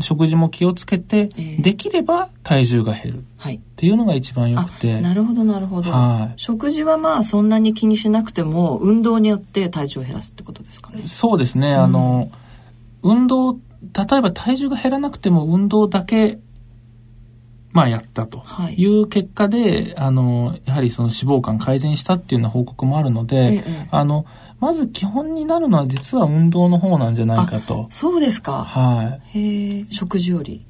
[0.00, 1.62] 食事も気をつけて、ええ。
[1.62, 3.18] できれば体重が減る。
[3.18, 3.60] っはい。
[3.76, 5.00] ていうのが一番良あくて。
[5.00, 6.34] なるほどなるほど、はい。
[6.36, 11.02] 食事はまあそんなに気にしなくても運動によって体重を減らすってことですかね。
[11.06, 12.30] そうですね、あの、
[13.02, 13.58] 運動、例
[14.18, 16.40] えば体重が減らなくても運動だけ、
[17.72, 18.38] まあやったと。
[18.38, 18.74] はい。
[18.74, 23.88] いう結果で、あの、やはりその脂肪肝改善したっていうような報告もあるので、ええ。
[23.90, 24.26] あの、
[24.64, 27.86] まず基本になるのは実は運動の方なんじゃないかと。
[27.90, 28.64] そうですか。
[28.64, 29.38] はい。
[29.38, 30.64] へえ食事より。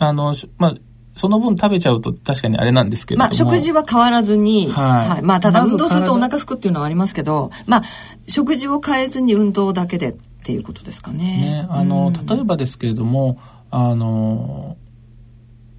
[0.00, 0.74] あの、しまあ、
[1.14, 3.28] その分食べちゃうと確かにあれなんですけれども。
[3.28, 5.22] まあ食事は変わらずに、はい。
[5.22, 7.82] まあただ運動するとお体腹すくっていうのはありますけど、まあ
[8.26, 11.22] 食事を変えずに運動だけでっていうことですかね。
[11.22, 12.26] ね、あの、うん。
[12.26, 13.38] 例えばですけれども、
[13.70, 14.76] あの、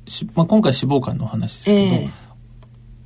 [0.08, 2.10] しまあ、今回脂肪肝のお話ですけど、ええ。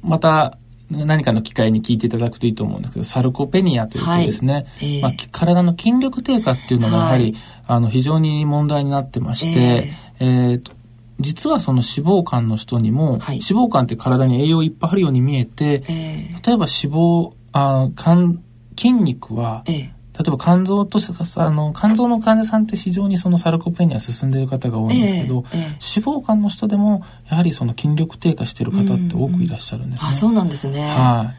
[0.04, 0.60] また
[0.92, 7.36] 何かの機会に聞いていただくといいと思うんですけど、サルコペニアというとですね、はいええまあ、き体の筋力低下っていうのがやはり、はい
[7.68, 10.62] あの非常に問題になってまして、えー。
[10.62, 10.74] と
[11.22, 13.36] 実はその脂肪肝の人にも、はい。
[13.36, 18.40] 脂肪肝って体に栄養いっぱいあるように見えて、え例えば脂肪、あ肝
[18.76, 21.00] 筋肉は、ええ例えば肝臓と
[21.38, 30.10] あの肝臓の患者さんって非常にそのサルコペニア進んでいる方が多いんですけど、ええええ脂肪肝の人でもやはりその筋力低下している方って多くいらっしゃるんですね。
[30.10, 30.82] あそうなんですね。
[30.82, 31.34] は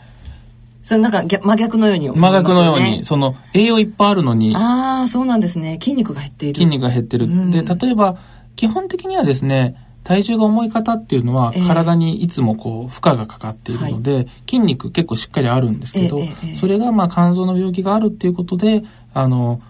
[0.82, 2.08] それなんか逆真逆のようにい。
[2.08, 5.78] 思います真逆のようねに、その栄養いっぱいあるのにああそうなんですね。
[5.80, 6.56] 筋肉が減っている。
[6.56, 7.26] 筋肉が減ってる。
[7.26, 8.16] うんで、例えば
[8.56, 16.20] 基本的にはですね、体重が重い方っていうのは、体にいつもこう負荷がかかっているので、筋肉結構しっかりあるんですけど、
[16.56, 18.82] それがまあ肝臓の病気があるっていうことで
[19.14, 19.62] あの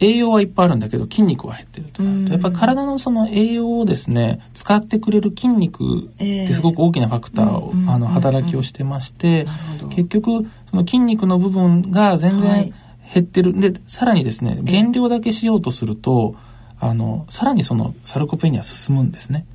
[0.00, 9.46] 栄養はいっぱいあるんだけど筋肉は減ってるとやっぱり体のその栄養をですね使ってくれる筋肉ってすごく大きなファクターを、あの働きをしてまして、
[9.90, 12.74] 結局その筋肉の部分が全然
[13.14, 16.36] 減ってる、はい、でさらにですね減量だけしようとすると
[16.78, 19.46] あのさらにそのサルコペニア進むんですね。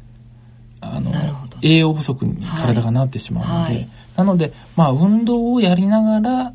[0.80, 1.12] あの
[1.62, 3.76] 栄養不足に体がなってしまうので、はい。
[3.76, 6.54] はい、なのでまあ運動をやりながら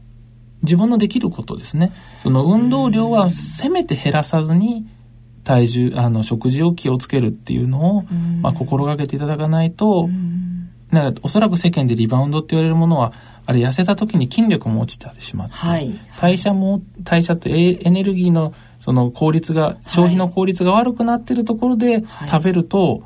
[0.63, 1.93] 自分のできることですね。
[2.23, 4.87] その運動量はせめて減らさずに、
[5.45, 8.03] 体重、あの、食事を気をつけるっていうのを、
[8.43, 10.09] まあ、心がけていただかないと、
[11.01, 13.13] なんかおそらく世間でリバウンドって言われるものは、
[13.47, 23.03] あれ痩せた時に筋力も落ちてしまって、はい、代謝も、代謝ってエネルギーのその効率が、消費の効率が悪くなってるところで食べると、はい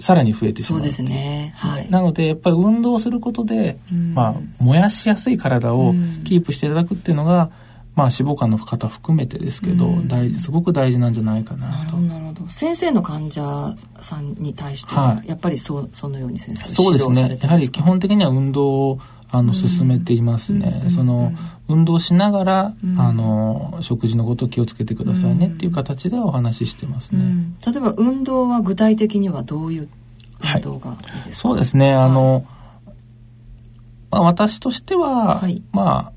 [0.00, 7.50] さらに増えてしまうそうですね、はい、なのでやっぱり運動することで、うん、まあ、燃やしやすい体をキープしていただくっていうのが、
[7.96, 11.96] まあ、脂肪肝の方含めてですけど、うん、大すごく大事なんじゃないかなと。
[11.96, 12.48] なるほど。
[12.48, 17.38] 先生の患者さんに対しては、やっぱりそそのように先生そうですね。
[17.40, 18.98] やはり基本的には運動を
[19.30, 21.32] あの進めていますね、その
[21.68, 29.88] 運動しながら、あの食事のこと気をつけてくださいねっていう形でお話ししてますね、例えば運動は具体的にはどういう
[30.54, 31.94] 運動がいいですか、はい、そうですね。
[31.94, 32.46] あの、
[34.10, 36.13] まあ、私としては、はい、まあ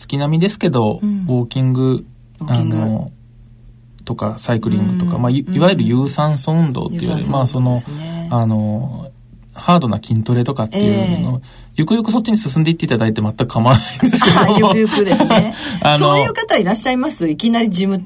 [0.00, 2.04] 月並みですけど、うん、ウォーキング
[2.48, 3.12] あの
[4.04, 7.80] とかサイクリングとか、まあ、いわゆる有酸素運動っていうより、まあその
[8.30, 9.10] あの
[9.52, 14.74] ハードな筋トレとかっていうの、えー、ゆくゆくそっちに進んでいっていただいて全く構わないんですけど。
[14.74, 15.54] ゆくゆくですね。
[15.98, 17.28] そういう方いらっしゃいます？
[17.28, 18.04] いきなりジム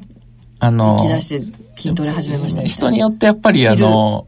[0.58, 4.26] あの行き出して筋トレ始めました人によってやっぱりあの、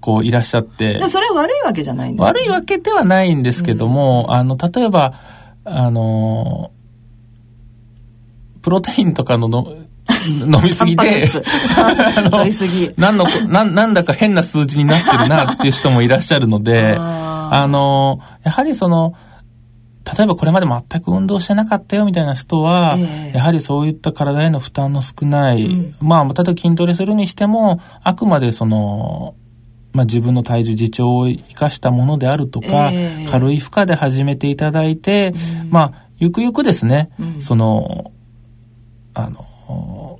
[0.00, 1.00] こういらっしゃって。
[1.08, 5.14] それは悪いわけじゃないんです悪いわけではないんですけども、うん、あの、例えば、
[5.64, 6.70] あの、
[8.62, 9.66] プロテインとかのの
[10.46, 11.24] 飲みすぎで、
[12.32, 12.92] 飲みすぎ。
[12.96, 19.14] 何の、な、なんだか変な数字になってるなっていう人もいらっしゃるので、あの、やはりその、
[20.04, 29.34] 例えばこれまで全く運動してなかったよみたいな人は、えー、やはりそういった体への負担の少ない、うん、まあ、例えば筋トレするにしても、あくまでその、
[29.94, 38.12] まあ、自分の体重自重を生かしたものであるとか、えー、軽い負荷で始めていただいて、うん、まあ、ゆくゆくですね、うん、その、
[39.14, 40.18] あの、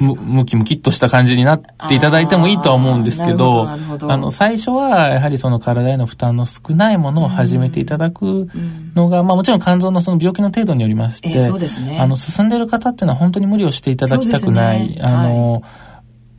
[0.00, 3.76] むムキムキっとした感じになっていただいてもいいとは思うんですけど、あ
[4.16, 8.48] の、最初はやはりその体への負担の少ないものを始めていただく
[8.94, 15.62] のが、まあもちろん肝臓のその病気の程度によりまして、えーね、あの、進んでる方っていうのは本当に無理をしていただきたくない、ね、あの、はい、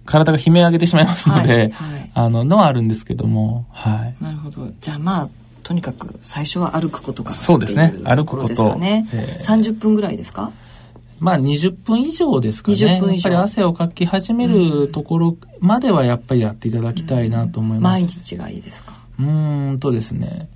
[0.06, 4.16] 体が悲鳴上げてしまいますので、はいはい、あの、のはあるんですけども、はい。
[4.24, 4.70] なるほど。
[4.80, 5.30] じゃあまあ、
[5.64, 7.94] とにかく最初は歩くことからそうですね。
[8.04, 8.76] 歩くこと。
[8.76, 10.52] ね、えー、30分ぐらいですか？
[11.20, 12.78] まあ20分以上ですかね。
[12.78, 13.30] 20分以上。
[13.32, 18.02] やっぱり汗をかき始めるところまではやっぱりやっていただきたいなと思います。
[18.02, 18.94] 毎日がいいですか？
[19.20, 20.50] うんとですね。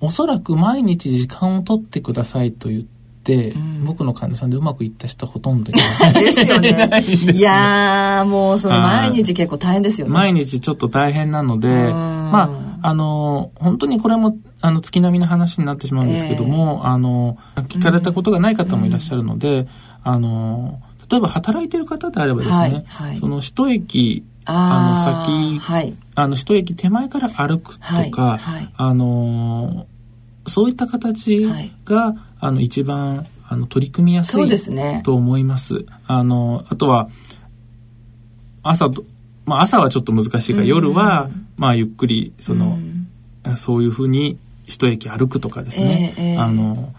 [0.00, 2.88] おそらく毎日時間を取ってくださいと言って、
[3.26, 6.24] うん、僕の患者さんでうまくいった人はほとんどいない。
[6.24, 7.04] ですよね。
[7.34, 10.12] いやー、もうその毎日結構大変ですよね。
[10.12, 12.50] 毎日ちょっと大変なので、ま
[12.82, 17.36] あ、あの、本当にこれも、あの、月並みの話になってしまうんですけども、えー、あの、
[17.68, 19.68] 聞かれたことがない方もいらっしゃるので、うん、
[20.04, 20.80] あの、
[21.10, 28.38] 例えば働いてる方であればですね、はいはい、その一駅、あの、先、はい、あの、一駅手前から歩くとか、
[28.76, 29.86] あの、
[30.50, 31.46] そういった形
[31.84, 35.84] が、あの、一番、あの、取り組みやすい、ね、と思います。
[36.06, 37.08] あの、あとは、
[38.62, 38.90] 朝
[39.46, 42.78] まあ、朝はちょっと難しいから、夜は、まあ、ゆっくり、その、
[43.56, 46.94] そういうふうに一駅歩くとかですね、えー、あの、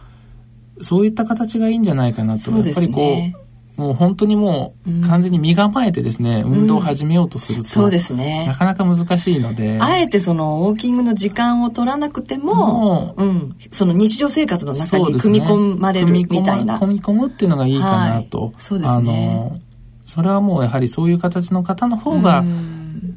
[0.82, 2.52] そういった形がいいんじゃないかなと。
[2.52, 3.41] ね、やっぱりこう、
[3.82, 8.46] もう本当にもう完全に身構えてですね、うん、運動を始めようとすると、そうですね。
[8.46, 9.80] なかなか難しいので。
[9.82, 16.78] あえてそのウォーキングの時間を取らなくても、うん、その日常生活の中に組み込まれるみたいな。
[16.78, 18.42] 組み込むっていうのがいいかなと。
[18.42, 19.30] はい、そうですね。
[19.32, 19.60] あの
[20.06, 22.44] それはもうやはりそういう形の方の方が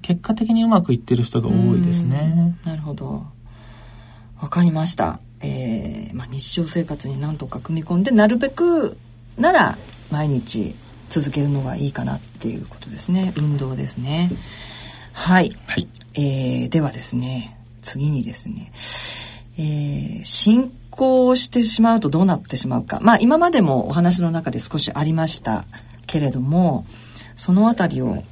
[0.00, 2.57] 結果的にうまくいってる人が多いですね。
[2.64, 3.27] なるほど。
[4.40, 5.18] わかりました。
[5.40, 8.96] えー、まあ、日常生活に何とか組み込んでなるべく
[9.37, 9.79] なら
[10.14, 10.77] 毎日
[11.11, 13.33] 続けるのがいいかなっていうことですね。
[13.37, 14.31] 運動ですね。
[15.12, 15.57] はい。
[15.66, 18.72] はい、えー、ではですね、次にですね、
[19.59, 23.00] えー、進行してしまうとどうなってしまうか。
[23.03, 25.64] まあ今までもお話の中で少しありました
[26.07, 26.87] けれども
[27.35, 28.22] その辺りを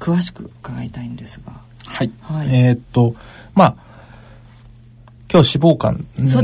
[0.00, 1.52] 詳しく伺いたいんですが
[1.86, 3.14] はい、はい、えー、っと
[3.54, 3.76] まあ
[5.32, 5.92] 今日脂肪肝、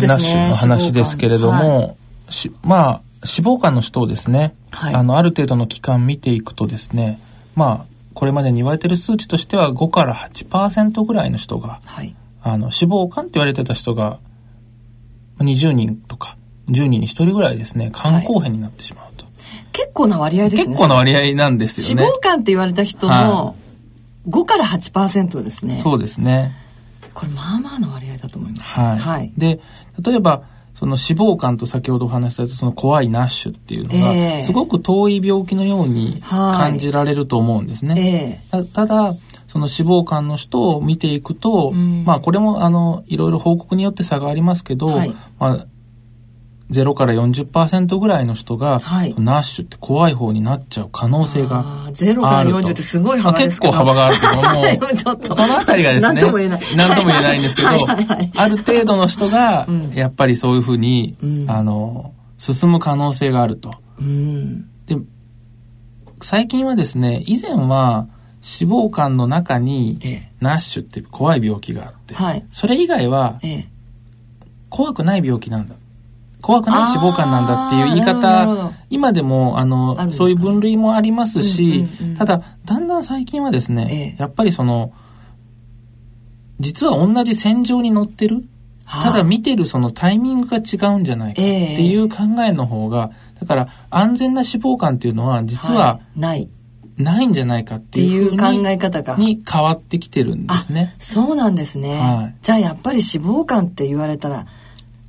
[0.06, 7.20] ナッシュの話ですけれども、はい、まあ脂肪肝の人をですね、はい、あのある程度の期間見ていくとですね
[7.54, 14.18] まあこれまでに言われてる数値としては5から8%ぐらいの人が、はい、あの脂肪肝って言われてた人が
[15.38, 16.36] 20人とか
[16.68, 19.34] 10人に1人ぐらいですね肝硬変になってしまうと、はい、
[19.72, 20.64] 結構な割合ですね。
[20.66, 22.02] 結構な割合なんですよね。
[22.02, 23.56] 脂肪肝って言われた人の
[24.28, 26.54] 5から8%ですね、そうですね。
[27.14, 29.60] これまあまあな割合だと思います、はい、はい、で
[30.00, 30.42] 例えば
[30.80, 38.42] その脂肪肝と先ほどお話したその怖いナッシュっていうのが、すごく遠い病気のように感じられると思うんですね。
[38.50, 39.12] えー、ただ、
[39.46, 45.66] その脂肪肝の人を見ていくと、うん、まあこれもあのいろいろ報告によって差がありますけど、はい、まあ
[46.70, 52.04] 0から40%ぐらいの人が、はい、ナッシュって怖い方になっちゃう可能性があると。
[52.04, 56.60] 0から40ってすごい幅です結構幅があるけども、そのあたりがですね、何とも言えない。
[56.76, 63.72] 何とも言えないんですけど、はいはいはい、ある程度の人が、やっぱりそういうふうに、うん、あの、進む可能性があると。
[63.98, 64.96] うん、で
[66.22, 68.06] 最近はですね、以前は、
[68.42, 69.98] 脂肪肝の中に、
[70.40, 73.40] ナッシュって怖い病気があって、はい、それ以外は、
[74.70, 75.74] 怖くない病気なんだ。
[76.40, 76.94] 怖くない？
[76.94, 81.86] 脂肪肝なんだっていう言い方、今でも、あの、あそういう分類もありますし、
[82.18, 84.92] ただ、だんだん最近はですね、ええ、やっぱりその、
[86.58, 88.44] 実は同じ線上に乗ってる、
[88.86, 96.48] ただ見てるそのタイミングが違うんじゃないかっていう考えの方が、だから安全な脂肪肝っていうのは実は、ない。
[96.98, 99.16] ないんじゃないかっていう考え方が。
[99.16, 100.94] に変わってきてるんですね。
[100.98, 101.98] そうなんですね。
[101.98, 104.44] はい、じゃあやっぱり脂肪肝って言われたら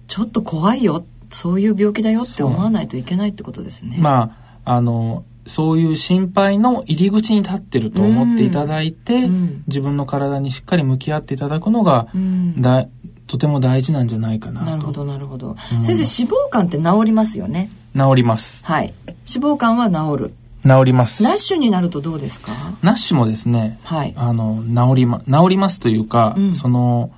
[0.08, 3.98] ちょっと怖いよそういう病気だよって思わないといけないってことですね。
[4.00, 12.88] まあ、あの、そういう心配の入り口に立ってると思っていただいて、うん、自分の体にしっかり向き合っていただくのが、うん、だ
[13.26, 17.70] とても大事なんじゃないかななるほどなるほど、先生脂肪肝って治りますよね？
[17.96, 18.66] 治ります。
[18.66, 18.94] はい。
[19.08, 20.34] 脂肪肝は治る。
[20.64, 21.24] 治ります。
[21.24, 22.52] ナッシュになるとどうですか？
[22.84, 27.10] ナッシュもですね、はい、あの治りま治りますというか、うん、その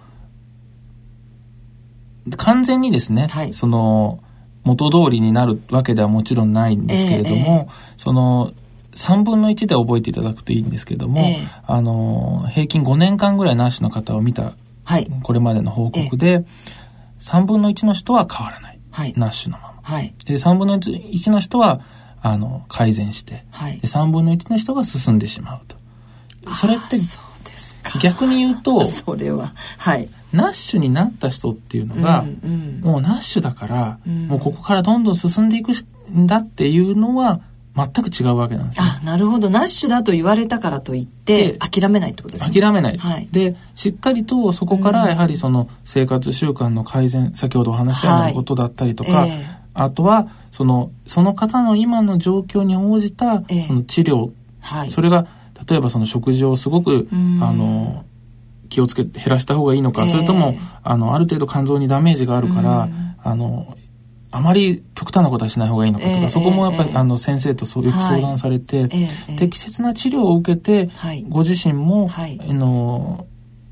[2.38, 4.24] 完全にですね、はい、その
[4.64, 8.54] 元通りになるわけではもちろんないんですけれども、えー、その
[8.94, 16.46] 3分の1で覚えていただくといいんですけども、えー、あの平均5年間ぐらいナースの方を見た、はい、これまでの報告で、えー、
[17.20, 21.82] 3分の1の人は変わらない、はい、ナッシュのまま、はい、で3分の1の人は
[22.22, 25.76] あの改善して、はい、で3分の1の人が進んでしまうと。
[26.54, 26.98] それって
[28.02, 35.72] 逆に言うとそれははいナッシュになった人っていうのが、うんうん、もうナッシュだから、うん、もうここからどんどん進んでいく
[36.12, 37.41] んだっていうのは
[37.76, 39.50] 全く違うわけなんですよ、あなるほど。
[39.50, 42.62] ナッシュだと言われたからといって諦めないってことですね。
[42.62, 49.34] 諦めない、はい、でしっかりとそこからやはりその生活習慣の改善、先ほどお話したようなことだったりとか、はいえ。
[49.34, 55.26] ー、あとはそのその方の今の状況に応じたその治療、えーはい、それが
[55.67, 58.06] 例えばその食事をすごくあの
[58.74, 62.90] 気をつけて減らした方がいいのか、えー、それともあのある程度肝臓にダメージがあるから、
[63.24, 63.78] あの
[64.32, 73.28] あまり極端なことはしない方がいいのかとか、えー、そこもやっぱり、えー、あの先生とそうよく相談されて、はい、適切な治療を受けて、はい、ご自身も、はい、あの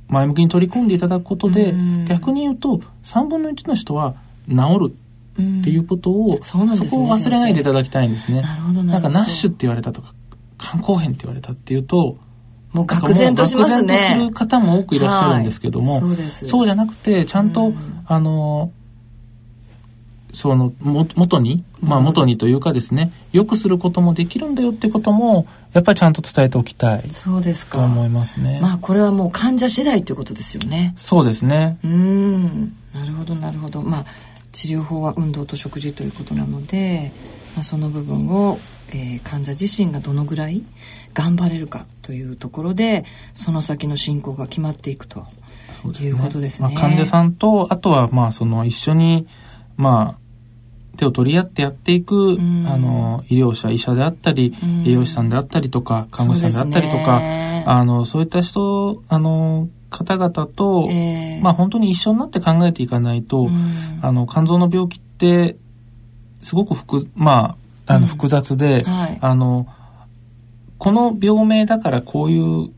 [0.08, 1.74] 前向きに取り組んでいただくことで
[2.08, 4.16] 逆に言うと3分の1の人は
[4.48, 4.94] 治る
[5.34, 8.42] っていうことを、そね、そこを忘れないでいただきたいんですね。
[8.42, 10.14] なんかナッシュって言われたとか
[10.60, 12.18] 肝硬変って言われたっていうと
[12.74, 14.14] もう愕然としますね。
[14.14, 18.72] する方も多くいらっしゃるんですけども、はい、そうそうじゃなくて、ちゃんと、うん、あの、
[20.34, 27.12] その、も、元に、まあ元にというかですね、良くすることもできるんだよってことも、やっぱりちゃんと伝えておきたい。
[27.12, 27.80] そうですか。
[27.80, 28.60] と思いますね。
[28.62, 30.94] まあこれはもう患者次第ということですよね。
[30.98, 31.78] そうですね。
[31.84, 32.74] うん。
[32.94, 33.82] なるほど、なるほど。
[33.82, 34.06] まあ、
[34.52, 37.12] 治療法は運動と食事ということなので、
[37.56, 40.64] まあ、その部分を、えー、患者自身がどのぐらい
[41.14, 45.26] 頑張れるかというところでその先の進行が決まっていくと。
[46.00, 46.70] いうことですね。
[46.70, 49.26] すねまあ、患者さんとあとはまあその一緒に
[49.78, 50.22] まあ
[50.98, 65.58] 手を取り合ってやっていく、うん、あの医療者医者であったり、うん、栄養士さんであったりとか看護師さんであったりとか、ね、あのそういった人あの方々と、えー、まあ本当に一緒になって考えていかないと、うん、あの肝臓の病気って
[66.42, 67.58] すごく複ま
[67.88, 69.67] ああの複雑で、はい、あの
[70.82, 72.71] この病名だからこういう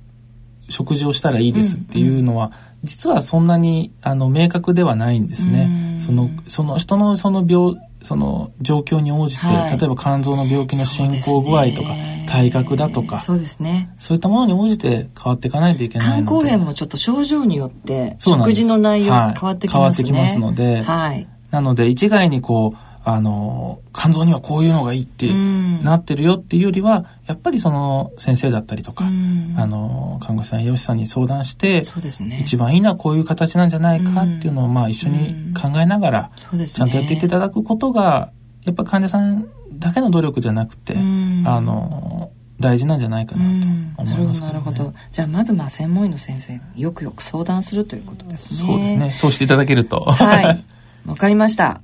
[0.68, 2.52] 食事をしたらいいですっていうのは、
[2.84, 5.96] 実はそんなにあの明確ではないんですね。
[6.00, 13.90] そのその人のその病その状況に応じて、はい、例えば肝臓の病気の進行具合とか、ね、体格だとかそうですね。
[14.00, 38.32] そういったものに応じて変わっていかないといけないので肝硬変もちょっと症状によって食事の内容変わってきますね、はい、変わってきますので、はい、なので一概にこうあの肝臓にはこういうのがいいってなってるよっていうよりはやっぱりその先生だったりとか、あの看護師さん栄養士さんに相談して、そうですね、一番いいのはこういう形なんじゃないかっていうのをまあ一緒に考えながら、ちゃんとやっていっていただくことが
[38.64, 41.00] やっぱ患者さんだけの努力じゃなくて、あ
[41.60, 43.42] の大事なんじゃないかな
[43.96, 48.60] と思います、ね、なるほどじゃあまずまあ専門医の先生よくよく相談するということですね。
[48.66, 49.12] そうですね。
[49.12, 50.00] そうしていただけると。
[50.00, 50.64] はい。
[51.06, 51.82] わかりました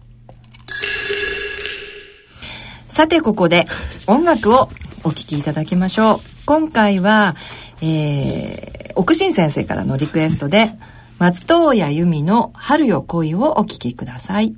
[3.00, 3.66] さてここで
[4.08, 4.68] 音楽を
[5.06, 7.38] お聴きいただきましょう今回は、
[7.82, 10.74] えー、奥新先生からのリクエストで
[11.18, 14.54] 松任谷由実の「春よ恋」をお聴きください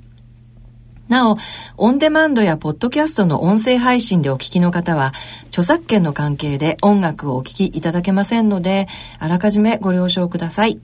[1.08, 1.36] なお、
[1.76, 5.12] オンデマンドやポッドキャストの音声配信でお聞きの方は、
[5.48, 8.88] 著作権の関係で音楽をお聴きいただけませんので、
[9.18, 10.80] あらかじめご了承ください。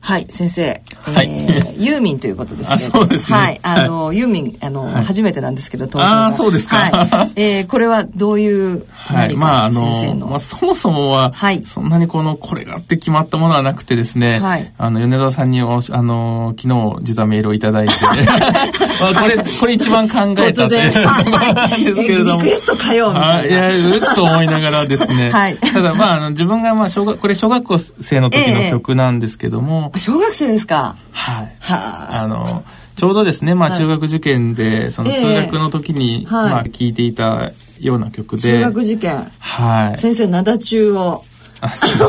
[0.00, 2.78] はい先生、はい、えー、ユーミンということですね。
[2.78, 3.36] そうですね。
[3.36, 6.26] はい、あの、はい、ユーミンあの、はい、初めてなんですけど登場が。
[6.26, 6.76] あそうですか。
[6.76, 7.32] はい。
[7.36, 17.94] えー、これはどういうはい、まああのまあそもそもは、はい、そんなにこのこれがって決まったものはなくてですね、はい、あの米沢さんにおあの昨日実はメールをいただいて、
[19.00, 23.70] まあこれこれ一番考えたというなんですけれども、リクエストかよみたいな。
[23.70, 25.30] いやうっと思いながらですね。
[25.32, 25.56] はい。
[25.56, 30.96] ただまああの自分がまあ小学これ小学校生の時の曲なんですけども、え小学生ですか？
[31.12, 31.56] はい。
[31.60, 32.64] はあの。
[32.96, 38.42] ちょうどですね、まあ、中学受験で、その通学の時に、まあ、聞いていたような曲で。
[38.42, 39.32] 中学受験。
[39.38, 39.98] はい。
[39.98, 41.24] 先生、灘中を。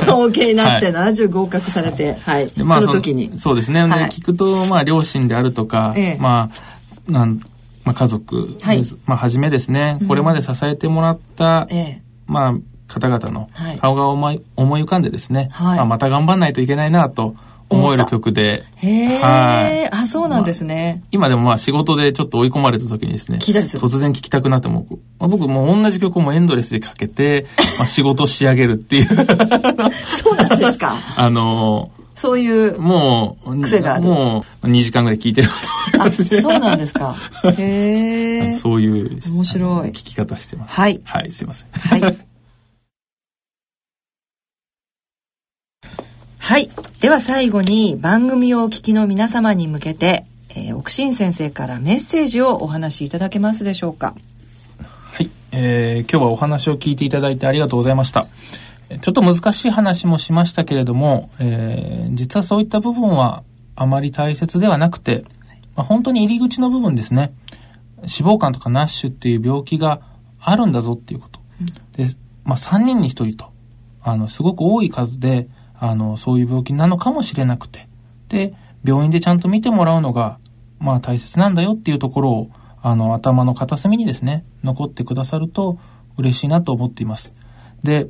[0.09, 2.51] お受けになって、70合格されて、はい。
[2.57, 3.39] まあ、その時に。
[3.39, 3.87] そうですね。
[3.87, 6.49] で、聞くと、まあ、両親であるとか、ま
[7.07, 7.41] あ、なん、
[7.85, 8.97] まあ、家族です。
[9.05, 11.69] まあ、はじめですね、これまで支えてもらった、
[12.27, 12.53] まあ、
[12.87, 17.35] 方々の顔が思い思い浮かんでですね、まあ、また頑張んないといけないなと
[17.71, 18.63] 思える曲で。
[18.75, 19.87] へはい。
[19.91, 24.85] あ、そうなんですね、まあ、今でもまあ仕事でちょっと追い込まれた時にですね、突然聴きたくなっても、
[25.19, 27.47] まあ、僕もう同じ曲もエンドレスでかけて、
[27.79, 29.13] まあ、仕事仕上げるっていうそ
[30.31, 30.95] うなんですか。
[31.15, 34.03] あのそういうもう癖がある。
[34.03, 35.53] もう2時間ぐらい聴いてると
[35.97, 36.41] 思いますし。
[36.41, 37.15] そうなんですか。
[37.57, 38.53] へえ。
[38.55, 40.79] そういう面白い聞き方してます。
[40.79, 41.01] はい。
[41.03, 41.69] はい、すいません。
[41.71, 42.30] はい。
[46.51, 46.69] はい。
[46.99, 54.15] では最後に番組をお聞きの皆様に向けて、えー、奥新先生からメッセージをお話しいただけますでしょうか。
[55.13, 55.29] はい。
[55.53, 58.27] えー、今日はお話を聞いていただいてありがとうございました。
[58.99, 63.45] ちょっと難しい話もしましたけれども、えー、実はそういった部分は
[63.77, 65.23] あまり大切ではなくて、
[65.77, 67.31] まあ、本当に入り口の部分ですね。
[67.99, 70.01] 脂肪肝とかナッシュっていう病気が
[70.41, 71.39] あるんだぞっていうこと。
[71.61, 71.67] うん、
[72.07, 73.53] で、まあ、3人に1人と、
[74.01, 75.47] あの、すごく多い数で、
[75.83, 77.87] あの、そういう病気なのかもしれなくて、
[78.29, 78.53] で、
[78.85, 80.37] 病院でちゃんと見てもらうのが、
[80.79, 82.49] まあ大切なんだよっていうところを、
[82.83, 85.79] あの、頭の片隅にですね、残ってくださると
[86.17, 87.33] 嬉しいなと思っています。
[87.83, 88.09] で、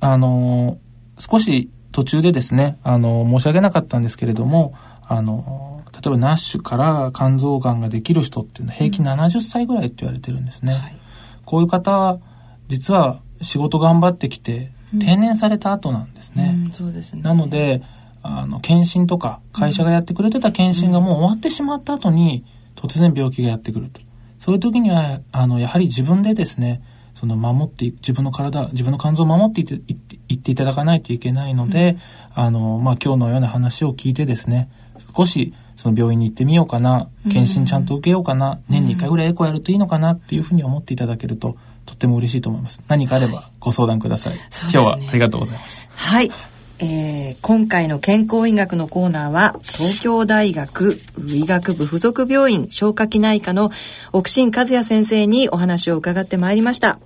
[0.00, 0.78] あの、
[1.16, 4.74] 少し途中でですね、あの、申し上げなかったんですけれども、
[5.06, 10.74] あの、例えばナッシュから肝臓がんができる人っていうのは平均70歳ぐらいって言われてるんですね。
[10.74, 10.96] はい、
[11.44, 12.18] こういう方、
[12.66, 16.54] 実は仕事頑張ってきて、定年された後なんですね。
[16.66, 17.22] うん、そうですね。
[17.22, 17.82] なので、
[18.22, 24.00] あの、検診とか、会社がやってくれてた検診がもう終わってしまった後に、突然病気がやってくると。
[24.38, 26.82] そういう時には、あの、やはり自分でですね、
[27.14, 31.96] その守って、自分の体、自分の肝臓を守っていっていっていただかないといけないので、
[32.36, 34.68] うん、あの、まあ、今日のような話を聞いてですね、
[35.16, 41.56] 少し、その病院に行ってみようかな、検診ちゃんと受けようかな、うん、年に1回ぐらいエコやるといいのかなっていうふうに思っていただけると、
[41.86, 42.82] とっても嬉しいと思います。
[42.88, 44.32] 何かあればご相談ください。
[44.34, 45.86] はい、今日はありがとうございました。
[45.94, 46.30] はい。
[46.78, 53.70] えー、今回の健康医学のコーナーは東京大学医学部附属病院消化器内科の
[54.12, 56.98] 奥新和也先生にお話を伺ってまいりました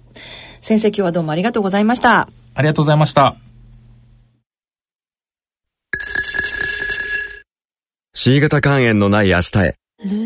[0.61, 3.37] 先生今日はどうもありがとうございましたありがとうございました
[8.13, 9.75] C 型肝炎のない明日へ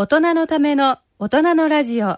[0.00, 2.16] 大人のための大人のラジオ。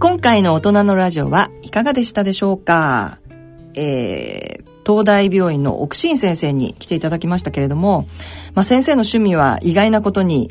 [0.00, 3.20] 今回の大人のラジオはいかがでしたでしょうか？
[3.76, 8.08] えー、東大病院の奥新先生に来ていただきましたけれども、
[8.54, 10.50] まあ、先生の趣味は意外なことに、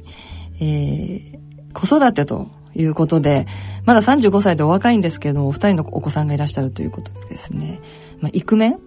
[0.62, 1.38] えー、
[1.74, 3.48] 子育てということで、
[3.84, 7.82] まだ35歳でお若いんですけれども、お二人のお子さんがいらっしゃるということでですね、
[8.22, 8.80] まあ、イクメン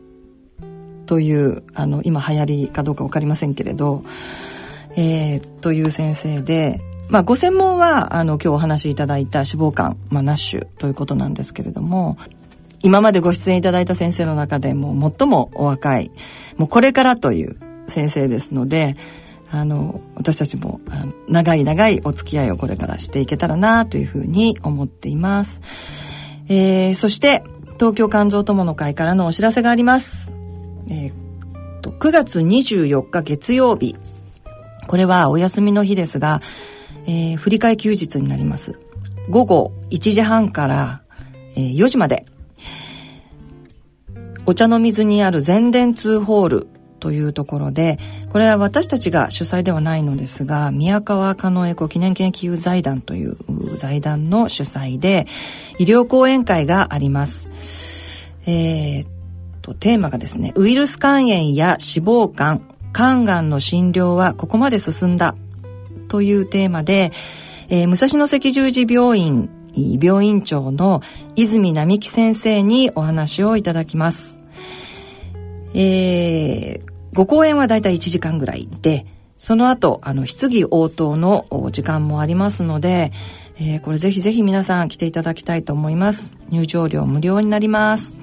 [1.11, 4.05] という、あの、今流行りかどうかわかりませんけれど、
[4.95, 12.17] えー、という先生で、まあ、ご専門は、あの、今日お話しいただいた脂肪肝、まあ、ナッシュということなんですけれども、
[12.85, 16.13] 今までご出演いただいた先生の中でも最もお若い、
[16.57, 17.57] もうこれからという
[17.89, 18.95] 先生ですので、
[19.51, 20.81] あの、私たちも、
[21.27, 25.61] 長い長いお付き合いをこれからしていけたらなというふうに思っています。
[26.49, 27.43] えー、そして、
[27.81, 30.40] 東京肝臓友の会からのお知らせがあります。
[30.91, 33.97] えー、と、9月24日月曜日。
[34.89, 36.41] これはお休みの日ですが、
[37.07, 38.79] えー、振り替え休日になります。
[39.29, 41.03] 午後1時半から、
[41.57, 42.27] えー、4時まで、
[44.47, 46.69] お茶の水にある全電通ホール
[46.99, 47.99] というところで、
[48.31, 53.37] これは私たちが主催ではないのですが、宮川加納エコ記念研究財団という
[53.77, 55.27] 財団の主催で、
[55.79, 57.51] 医療講演会があります。
[58.47, 59.20] えー、
[59.61, 65.35] と、テーマがですね、ウイルス肝炎や脂肪肝、肝がんの診療はここまで進んだ
[66.09, 67.13] というテーマで、
[67.69, 71.01] えー、武蔵野赤十字病院病院長の
[71.37, 74.43] 泉並木先生にお話をいただきます。
[75.75, 76.83] えー、
[77.15, 79.05] ご講演はだいたい1時間ぐらいで、
[79.37, 83.13] その後、あの、質疑応答の時間もありますので、
[83.57, 86.37] えー、これぜひぜひ皆さん来ていただきたいと思います。
[86.51, 88.17] 入場料無料になります。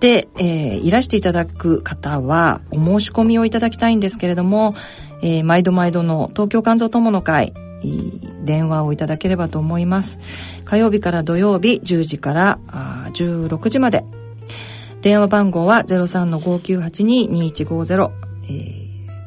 [0.00, 4.74] で、えー、いらしていただく方は、お申し込みをいただきたいんですけれども、
[5.22, 7.52] えー、毎度毎度の東京肝臓友の会、
[8.44, 10.18] 電話をいただければと思います。
[10.64, 12.58] 火曜日から土曜日10時から
[13.12, 14.04] 16時まで。
[15.02, 18.10] 電話番号は03-5982-2150、
[18.44, 18.46] え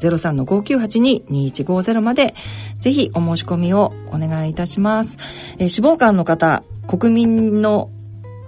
[0.00, 2.34] 03-5982-2150まで、
[2.78, 5.18] ぜひお申し込みをお願いいたします。
[5.58, 7.90] えー、脂肪肝の方、国民の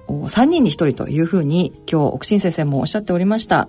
[0.08, 3.68] 3人に1人というふうに今日奥新先生もおっしゃっておりました。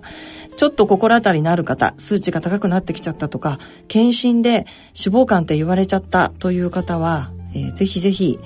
[0.56, 3.58] ちょっと心当たりのある方、数値が高くなってきちゃったとか、
[3.88, 4.66] 検診で
[4.98, 8.38] 脂肪肝って言われちゃったという方は、えー、ぜひぜひ、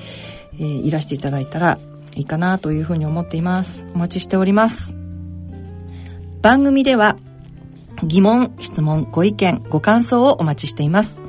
[0.59, 1.79] えー、いらしていただいたら
[2.15, 3.87] いいかなというふうに思っています。
[3.95, 4.97] お待ちしております。
[6.41, 7.17] 番組では
[8.03, 11.23] 疑問、質問、ご意見、ご感想をお待ちしています。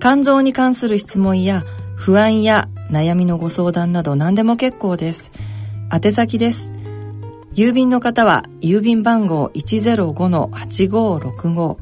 [0.00, 1.64] 肝臓に関する質問や
[1.96, 5.32] 不安や悩みのご相談など何でも結構です。
[5.90, 6.72] 宛先です。
[7.54, 11.76] 郵便の方は郵便番号105-8565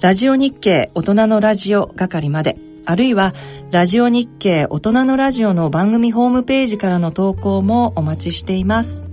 [0.00, 3.32] ラジオ日経大人のラジオ係まであるいは
[3.70, 9.08] ラジオ日経大人のラジオの番組ホームページからの投稿もお待ちしています。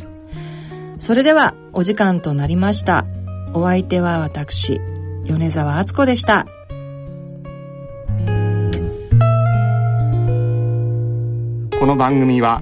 [0.98, 3.06] それではお時間となりました。
[3.54, 4.80] お相手は私、
[5.26, 6.46] 米沢敦子でした。
[11.80, 12.62] この番組は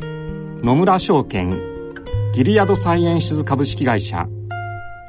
[0.61, 1.57] 野村証券
[2.33, 4.27] ギリアドサイエンシズ株式会社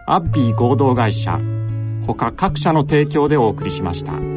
[0.06, 1.40] アッビー合同会社
[2.06, 4.29] 他各社の提供でお送りしました。